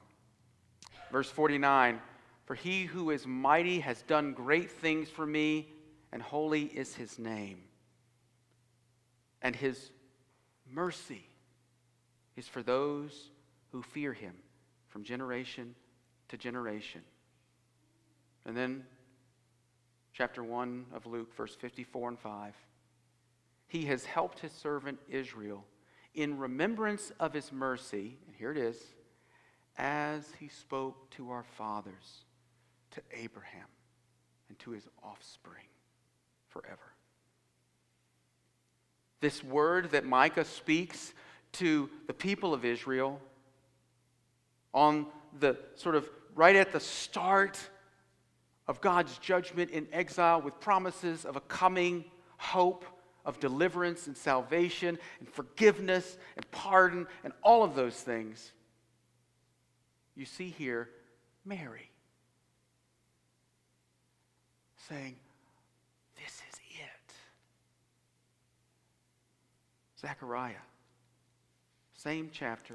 Verse 1.13 1.31
49 1.31 2.01
For 2.47 2.55
he 2.55 2.85
who 2.85 3.11
is 3.11 3.27
mighty 3.27 3.81
has 3.81 4.03
done 4.03 4.33
great 4.33 4.71
things 4.71 5.09
for 5.11 5.27
me, 5.27 5.69
and 6.13 6.23
holy 6.23 6.63
is 6.63 6.95
his 6.95 7.19
name. 7.19 7.59
And 9.43 9.55
his 9.55 9.91
mercy 10.71 11.27
is 12.37 12.47
for 12.47 12.63
those 12.63 13.31
who 13.73 13.83
fear 13.83 14.13
him 14.13 14.35
from 14.89 15.03
generation 15.03 15.75
to 16.29 16.37
generation. 16.37 17.03
And 18.45 18.57
then, 18.57 18.85
chapter 20.13 20.43
1 20.45 20.87
of 20.95 21.05
Luke, 21.07 21.35
verse 21.35 21.55
54 21.57 22.11
and 22.11 22.19
5. 22.19 22.55
He 23.67 23.87
has 23.87 24.05
helped 24.05 24.39
his 24.39 24.53
servant 24.53 25.01
Israel 25.09 25.65
in 26.15 26.39
remembrance 26.39 27.11
of 27.19 27.35
his 27.35 27.53
mercy, 27.53 28.19
and 28.27 28.37
here 28.37 28.53
it 28.53 28.57
is, 28.57 28.81
as 29.77 30.33
he 30.39 30.49
spoke 30.49 31.11
to 31.11 31.31
our 31.31 31.43
fathers, 31.43 32.25
to 32.97 33.03
Abraham, 33.13 33.67
and 34.49 34.59
to 34.61 34.71
his 34.71 34.89
offspring 35.03 35.67
forever. 36.49 36.95
This 39.21 39.45
word 39.45 39.91
that 39.91 40.07
Micah 40.07 40.47
speaks 40.47 41.13
to 41.53 41.91
the 42.07 42.15
people 42.15 42.55
of 42.55 42.65
Israel 42.65 43.21
on 44.73 45.07
the 45.39 45.59
sort 45.75 45.95
of 45.95 46.09
right 46.35 46.57
at 46.57 46.73
the 46.73 46.81
start 46.81 47.59
of 48.67 48.81
God's 48.81 49.19
judgment 49.19 49.73
in 49.73 49.87
exile 49.93 50.41
with 50.41 50.59
promises 50.59 51.27
of 51.27 51.37
a 51.37 51.41
coming 51.41 52.03
hope 52.39 52.87
of 53.27 53.39
deliverance 53.41 54.07
and 54.07 54.17
salvation 54.17 54.99
and 55.19 55.29
forgiveness 55.29 56.17
and 56.35 56.51
pardon 56.51 57.07
and 57.25 57.35
all 57.43 57.63
of 57.63 57.75
those 57.75 57.97
things. 57.97 58.53
You 60.15 60.25
see 60.25 60.49
here 60.49 60.89
Mary 61.45 61.91
saying, 64.89 65.16
This 66.16 66.34
is 66.49 66.61
it. 66.80 67.14
Zechariah, 70.01 70.55
same 71.95 72.30
chapter. 72.32 72.74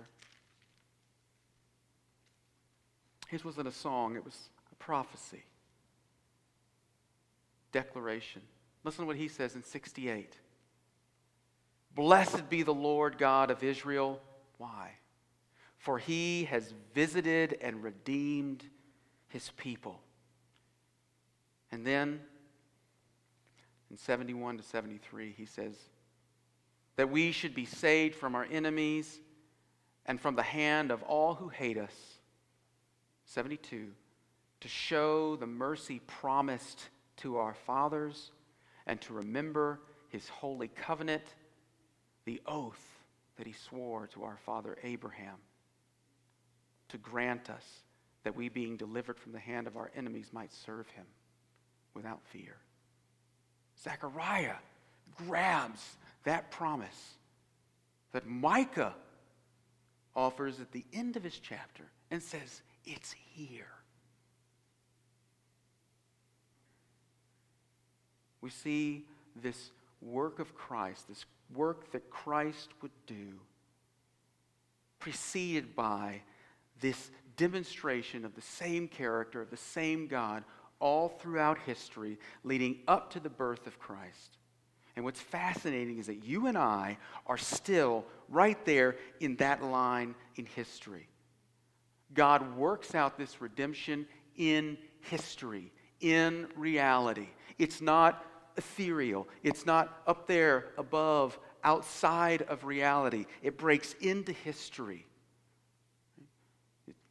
His 3.27 3.45
wasn't 3.45 3.67
a 3.67 3.71
song, 3.71 4.15
it 4.15 4.25
was 4.25 4.49
a 4.71 4.75
prophecy, 4.75 5.43
declaration. 7.71 8.41
Listen 8.83 9.03
to 9.03 9.07
what 9.07 9.15
he 9.15 9.27
says 9.27 9.55
in 9.55 9.63
68. 9.63 10.37
Blessed 11.95 12.49
be 12.49 12.63
the 12.63 12.73
Lord 12.73 13.17
God 13.17 13.51
of 13.51 13.63
Israel. 13.63 14.19
Why? 14.57 14.91
For 15.77 15.97
he 15.97 16.45
has 16.45 16.73
visited 16.93 17.57
and 17.61 17.83
redeemed 17.83 18.65
his 19.29 19.51
people. 19.55 20.01
And 21.71 21.85
then 21.85 22.19
in 23.89 23.97
71 23.97 24.57
to 24.57 24.63
73, 24.63 25.33
he 25.37 25.45
says 25.45 25.75
that 26.97 27.09
we 27.09 27.31
should 27.31 27.55
be 27.55 27.65
saved 27.65 28.15
from 28.15 28.35
our 28.35 28.47
enemies 28.49 29.19
and 30.05 30.19
from 30.19 30.35
the 30.35 30.43
hand 30.43 30.91
of 30.91 31.03
all 31.03 31.35
who 31.35 31.47
hate 31.49 31.77
us. 31.77 31.93
72, 33.25 33.87
to 34.59 34.67
show 34.67 35.35
the 35.37 35.47
mercy 35.47 36.01
promised 36.05 36.89
to 37.17 37.37
our 37.37 37.53
fathers 37.53 38.31
and 38.85 38.99
to 39.01 39.13
remember 39.13 39.79
his 40.09 40.27
holy 40.27 40.67
covenant, 40.67 41.23
the 42.25 42.41
oath 42.45 42.83
that 43.37 43.47
he 43.47 43.53
swore 43.53 44.07
to 44.07 44.23
our 44.23 44.37
father 44.45 44.77
Abraham, 44.83 45.37
to 46.89 46.97
grant 46.97 47.49
us 47.49 47.65
that 48.23 48.35
we, 48.35 48.49
being 48.49 48.75
delivered 48.75 49.17
from 49.17 49.31
the 49.31 49.39
hand 49.39 49.65
of 49.65 49.77
our 49.77 49.91
enemies, 49.95 50.29
might 50.33 50.51
serve 50.51 50.87
him 50.89 51.05
without 51.93 52.21
fear. 52.25 52.57
Zechariah 53.83 54.55
grabs 55.27 55.97
that 56.23 56.51
promise 56.51 57.15
that 58.11 58.27
Micah 58.27 58.93
offers 60.15 60.59
at 60.59 60.71
the 60.71 60.85
end 60.93 61.15
of 61.15 61.23
his 61.23 61.39
chapter 61.39 61.83
and 62.09 62.21
says, 62.21 62.61
It's 62.85 63.15
here. 63.33 63.67
we 68.41 68.49
see 68.49 69.05
this 69.35 69.71
work 70.01 70.39
of 70.39 70.55
Christ, 70.55 71.07
this 71.07 71.25
work 71.53 71.91
that 71.91 72.09
Christ 72.09 72.69
would 72.81 72.91
do, 73.05 73.33
preceded 74.99 75.75
by 75.75 76.21
this 76.79 77.11
demonstration 77.37 78.25
of 78.25 78.35
the 78.35 78.41
same 78.41 78.87
character, 78.87 79.41
of 79.41 79.51
the 79.51 79.57
same 79.57 80.07
God, 80.07 80.43
all 80.81 81.07
throughout 81.07 81.57
history, 81.59 82.19
leading 82.43 82.79
up 82.87 83.11
to 83.11 83.21
the 83.21 83.29
birth 83.29 83.67
of 83.67 83.79
Christ. 83.79 84.37
And 84.97 85.05
what's 85.05 85.21
fascinating 85.21 85.99
is 85.99 86.07
that 86.07 86.25
you 86.25 86.47
and 86.47 86.57
I 86.57 86.97
are 87.25 87.37
still 87.37 88.05
right 88.27 88.63
there 88.65 88.97
in 89.21 89.37
that 89.37 89.63
line 89.63 90.15
in 90.35 90.45
history. 90.45 91.07
God 92.13 92.57
works 92.57 92.93
out 92.93 93.17
this 93.17 93.41
redemption 93.41 94.05
in 94.35 94.77
history, 94.99 95.71
in 96.01 96.47
reality. 96.57 97.29
It's 97.57 97.79
not 97.81 98.25
ethereal, 98.57 99.27
it's 99.43 99.65
not 99.65 100.01
up 100.07 100.27
there 100.27 100.65
above, 100.77 101.39
outside 101.63 102.41
of 102.43 102.65
reality. 102.65 103.25
It 103.41 103.57
breaks 103.57 103.93
into 104.01 104.33
history 104.33 105.05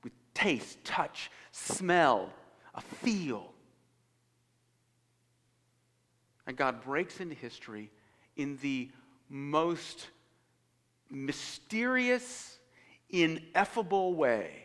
with 0.02 0.12
taste, 0.34 0.84
touch, 0.84 1.30
smell, 1.52 2.30
a 2.74 2.80
feel. 2.80 3.49
And 6.50 6.56
God 6.56 6.82
breaks 6.82 7.20
into 7.20 7.36
history 7.36 7.92
in 8.34 8.58
the 8.60 8.90
most 9.28 10.08
mysterious, 11.08 12.58
ineffable 13.08 14.14
way 14.14 14.64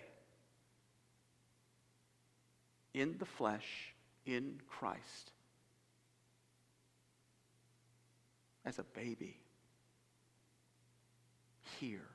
in 2.96 3.20
the 3.20 3.26
flesh, 3.26 3.94
in 4.26 4.60
Christ. 4.68 5.32
as 8.66 8.80
a 8.80 8.84
baby 8.84 9.38
here 11.80 12.08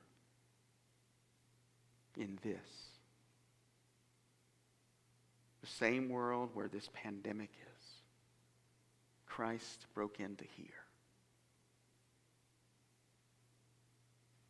in 2.17 2.37
this. 2.43 2.59
The 5.61 5.67
same 5.67 6.09
world 6.09 6.49
where 6.53 6.67
this 6.67 6.89
pandemic 6.93 7.51
is. 7.51 7.90
Christ 9.35 9.85
broke 9.93 10.19
into 10.19 10.43
here. 10.57 10.65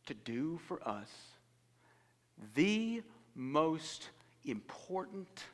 To 0.06 0.14
do 0.14 0.58
for 0.66 0.86
us 0.86 1.08
the 2.56 3.02
most 3.36 4.10
important 4.44 5.44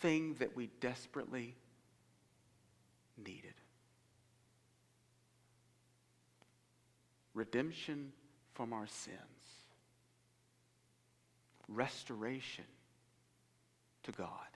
thing 0.00 0.36
that 0.38 0.54
we 0.54 0.68
desperately 0.80 1.56
needed. 3.18 3.54
Redemption 7.34 8.12
from 8.54 8.72
our 8.72 8.86
sins, 8.86 9.18
restoration 11.68 12.64
to 14.04 14.12
God. 14.12 14.55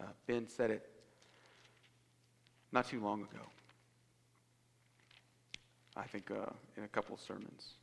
Uh, 0.00 0.04
ben 0.26 0.48
said 0.48 0.70
it 0.70 0.88
not 2.72 2.88
too 2.88 3.00
long 3.00 3.22
ago. 3.22 3.44
I 5.96 6.04
think 6.04 6.30
uh, 6.30 6.50
in 6.76 6.84
a 6.84 6.88
couple 6.88 7.16
sermons 7.16 7.74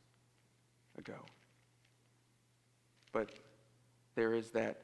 ago. 0.98 1.18
But 3.12 3.32
there 4.16 4.34
is 4.34 4.52
that 4.52 4.82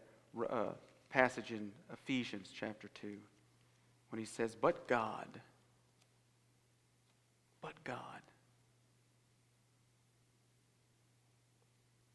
uh, 0.49 0.65
passage 1.09 1.51
in 1.51 1.71
Ephesians 1.91 2.49
chapter 2.53 2.89
2 3.01 3.17
when 4.09 4.19
he 4.19 4.25
says, 4.25 4.55
But 4.55 4.87
God, 4.87 5.27
but 7.61 7.73
God, 7.83 7.95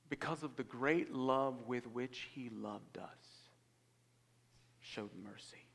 because 0.08 0.42
of 0.42 0.56
the 0.56 0.64
great 0.64 1.12
love 1.12 1.66
with 1.66 1.86
which 1.88 2.28
he 2.34 2.50
loved 2.50 2.98
us, 2.98 3.35
showed 4.86 5.10
mercy. 5.22 5.66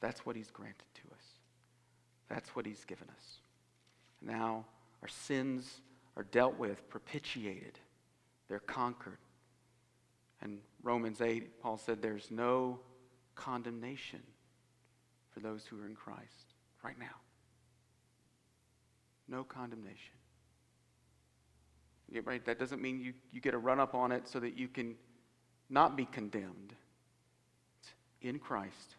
That's 0.00 0.26
what 0.26 0.36
he's 0.36 0.50
granted 0.50 0.84
to 0.94 1.14
us. 1.14 1.24
That's 2.28 2.50
what 2.50 2.66
he's 2.66 2.84
given 2.84 3.08
us. 3.08 3.38
Now, 4.20 4.64
our 5.02 5.08
sins 5.08 5.80
are 6.16 6.24
dealt 6.24 6.58
with, 6.58 6.88
propitiated, 6.88 7.78
they're 8.48 8.58
conquered. 8.58 9.18
And 10.42 10.58
Romans 10.82 11.20
8, 11.20 11.60
Paul 11.60 11.78
said 11.78 12.02
there's 12.02 12.30
no 12.30 12.80
condemnation 13.34 14.20
for 15.30 15.40
those 15.40 15.64
who 15.66 15.80
are 15.80 15.86
in 15.86 15.94
Christ 15.94 16.54
right 16.82 16.98
now. 16.98 17.16
No 19.28 19.42
condemnation. 19.42 20.14
Yeah, 22.10 22.20
right? 22.24 22.44
That 22.44 22.58
doesn't 22.58 22.82
mean 22.82 23.00
you, 23.00 23.14
you 23.32 23.40
get 23.40 23.54
a 23.54 23.58
run 23.58 23.80
up 23.80 23.94
on 23.94 24.12
it 24.12 24.28
so 24.28 24.38
that 24.40 24.56
you 24.56 24.68
can 24.68 24.94
not 25.68 25.96
be 25.96 26.04
condemned. 26.04 26.74
In 28.20 28.38
Christ, 28.38 28.96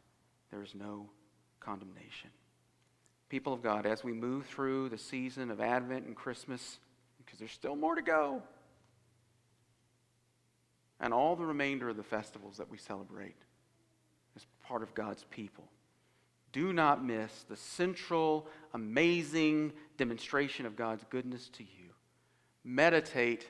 there 0.51 0.61
is 0.61 0.75
no 0.75 1.09
condemnation. 1.59 2.29
People 3.29 3.53
of 3.53 3.63
God, 3.63 3.85
as 3.85 4.03
we 4.03 4.13
move 4.13 4.45
through 4.45 4.89
the 4.89 4.97
season 4.97 5.49
of 5.49 5.59
Advent 5.59 6.05
and 6.05 6.15
Christmas, 6.15 6.77
because 7.17 7.39
there's 7.39 7.51
still 7.51 7.75
more 7.75 7.95
to 7.95 8.01
go, 8.01 8.41
and 10.99 11.13
all 11.13 11.35
the 11.35 11.45
remainder 11.45 11.89
of 11.89 11.97
the 11.97 12.03
festivals 12.03 12.57
that 12.57 12.69
we 12.69 12.77
celebrate 12.77 13.35
as 14.35 14.45
part 14.67 14.83
of 14.83 14.93
God's 14.93 15.25
people, 15.31 15.65
do 16.51 16.71
not 16.71 17.03
miss 17.03 17.43
the 17.49 17.57
central, 17.57 18.47
amazing 18.73 19.73
demonstration 19.97 20.65
of 20.65 20.75
God's 20.75 21.03
goodness 21.09 21.49
to 21.49 21.63
you. 21.63 21.89
Meditate 22.63 23.47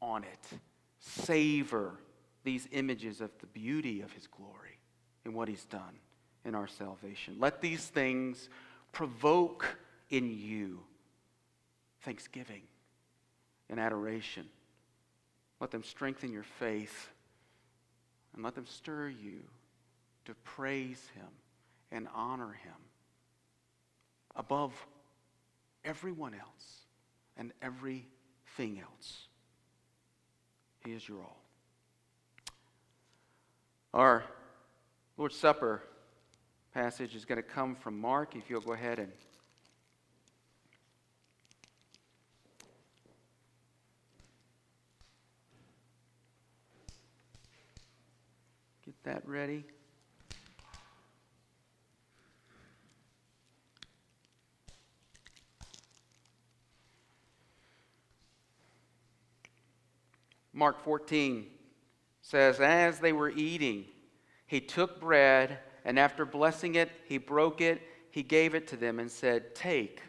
on 0.00 0.24
it, 0.24 0.58
savor 0.98 1.98
these 2.44 2.68
images 2.72 3.20
of 3.20 3.30
the 3.40 3.46
beauty 3.46 4.00
of 4.00 4.12
His 4.12 4.26
glory 4.26 4.78
and 5.24 5.34
what 5.34 5.48
He's 5.48 5.64
done 5.64 5.98
in 6.44 6.54
our 6.54 6.66
salvation. 6.66 7.36
Let 7.38 7.60
these 7.60 7.86
things 7.86 8.48
provoke 8.92 9.78
in 10.10 10.30
you 10.30 10.80
thanksgiving 12.02 12.62
and 13.70 13.78
adoration. 13.78 14.46
Let 15.60 15.70
them 15.70 15.84
strengthen 15.84 16.32
your 16.32 16.42
faith 16.42 17.10
and 18.34 18.42
let 18.42 18.54
them 18.54 18.66
stir 18.66 19.08
you 19.08 19.40
to 20.24 20.34
praise 20.44 21.02
Him 21.14 21.28
and 21.90 22.08
honor 22.14 22.52
Him 22.52 22.74
above 24.34 24.72
everyone 25.84 26.34
else 26.34 26.86
and 27.36 27.52
everything 27.60 28.80
else. 28.80 29.28
He 30.84 30.92
is 30.92 31.08
your 31.08 31.18
all. 31.18 31.41
Our 33.94 34.24
Lord's 35.18 35.36
Supper 35.36 35.82
passage 36.72 37.14
is 37.14 37.26
going 37.26 37.36
to 37.36 37.42
come 37.42 37.74
from 37.74 38.00
Mark. 38.00 38.34
If 38.34 38.48
you'll 38.48 38.62
go 38.62 38.72
ahead 38.72 38.98
and 38.98 39.12
get 48.86 48.94
that 49.04 49.28
ready. 49.28 49.64
Mark 60.54 60.82
14 60.82 61.46
says, 62.22 62.60
As 62.60 63.00
they 63.00 63.12
were 63.12 63.30
eating, 63.30 63.84
he 64.46 64.60
took 64.60 65.00
bread, 65.00 65.58
and 65.84 65.98
after 65.98 66.24
blessing 66.24 66.76
it, 66.76 66.90
he 67.04 67.18
broke 67.18 67.60
it, 67.60 67.82
he 68.10 68.22
gave 68.22 68.54
it 68.54 68.66
to 68.68 68.76
them, 68.76 68.98
and 68.98 69.10
said, 69.10 69.54
Take, 69.54 70.00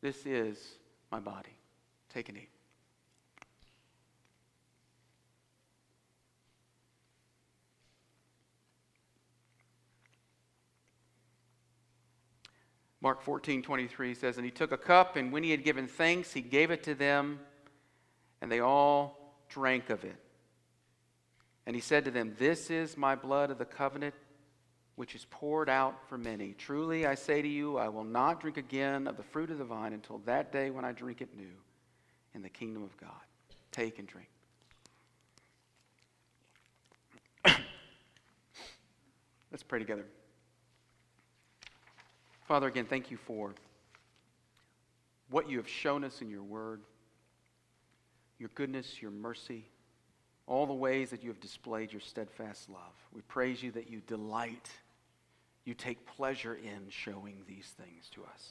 this 0.00 0.24
is 0.24 0.78
my 1.10 1.20
body. 1.20 1.56
Take 2.08 2.28
and 2.28 2.38
eat. 2.38 2.48
Mark 13.00 13.20
14, 13.20 13.62
23 13.62 14.14
says, 14.14 14.36
And 14.36 14.44
he 14.44 14.52
took 14.52 14.70
a 14.70 14.76
cup, 14.76 15.16
and 15.16 15.32
when 15.32 15.42
he 15.42 15.50
had 15.50 15.64
given 15.64 15.88
thanks, 15.88 16.32
he 16.32 16.40
gave 16.40 16.70
it 16.70 16.84
to 16.84 16.94
them, 16.94 17.40
and 18.40 18.50
they 18.50 18.60
all 18.60 19.44
drank 19.48 19.90
of 19.90 20.04
it. 20.04 20.21
And 21.66 21.76
he 21.76 21.82
said 21.82 22.04
to 22.04 22.10
them, 22.10 22.34
This 22.38 22.70
is 22.70 22.96
my 22.96 23.14
blood 23.14 23.50
of 23.50 23.58
the 23.58 23.64
covenant, 23.64 24.14
which 24.96 25.14
is 25.14 25.26
poured 25.30 25.68
out 25.68 25.96
for 26.08 26.18
many. 26.18 26.54
Truly, 26.54 27.06
I 27.06 27.14
say 27.14 27.40
to 27.40 27.48
you, 27.48 27.78
I 27.78 27.88
will 27.88 28.04
not 28.04 28.40
drink 28.40 28.56
again 28.56 29.06
of 29.06 29.16
the 29.16 29.22
fruit 29.22 29.50
of 29.50 29.58
the 29.58 29.64
vine 29.64 29.92
until 29.92 30.18
that 30.26 30.52
day 30.52 30.70
when 30.70 30.84
I 30.84 30.92
drink 30.92 31.20
it 31.20 31.36
new 31.36 31.54
in 32.34 32.42
the 32.42 32.48
kingdom 32.48 32.82
of 32.82 32.96
God. 32.96 33.10
Take 33.70 33.98
and 33.98 34.08
drink. 34.08 34.28
Let's 39.50 39.62
pray 39.62 39.78
together. 39.78 40.04
Father, 42.46 42.66
again, 42.66 42.86
thank 42.86 43.10
you 43.10 43.16
for 43.16 43.54
what 45.30 45.48
you 45.48 45.56
have 45.56 45.68
shown 45.68 46.04
us 46.04 46.20
in 46.20 46.28
your 46.28 46.42
word, 46.42 46.82
your 48.38 48.50
goodness, 48.54 49.00
your 49.00 49.10
mercy, 49.10 49.64
all 50.46 50.66
the 50.66 50.72
ways 50.72 51.10
that 51.10 51.22
you 51.22 51.30
have 51.30 51.40
displayed 51.40 51.92
your 51.92 52.00
steadfast 52.00 52.68
love. 52.68 52.92
We 53.12 53.22
praise 53.22 53.62
you 53.62 53.70
that 53.72 53.90
you 53.90 54.02
delight, 54.06 54.70
you 55.64 55.74
take 55.74 56.04
pleasure 56.06 56.54
in 56.54 56.88
showing 56.88 57.36
these 57.46 57.74
things 57.78 58.08
to 58.14 58.22
us. 58.24 58.50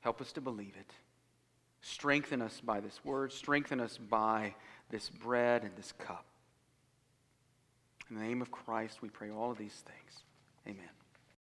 Help 0.00 0.20
us 0.20 0.32
to 0.32 0.40
believe 0.40 0.74
it. 0.78 0.92
Strengthen 1.82 2.42
us 2.42 2.60
by 2.60 2.80
this 2.80 3.04
word, 3.04 3.32
strengthen 3.32 3.80
us 3.80 3.98
by 3.98 4.54
this 4.90 5.08
bread 5.08 5.62
and 5.62 5.76
this 5.76 5.92
cup. 5.92 6.24
In 8.08 8.16
the 8.16 8.22
name 8.22 8.40
of 8.40 8.50
Christ, 8.50 9.02
we 9.02 9.08
pray 9.08 9.30
all 9.30 9.50
of 9.50 9.58
these 9.58 9.82
things. 9.84 10.22
Amen. 10.66 10.95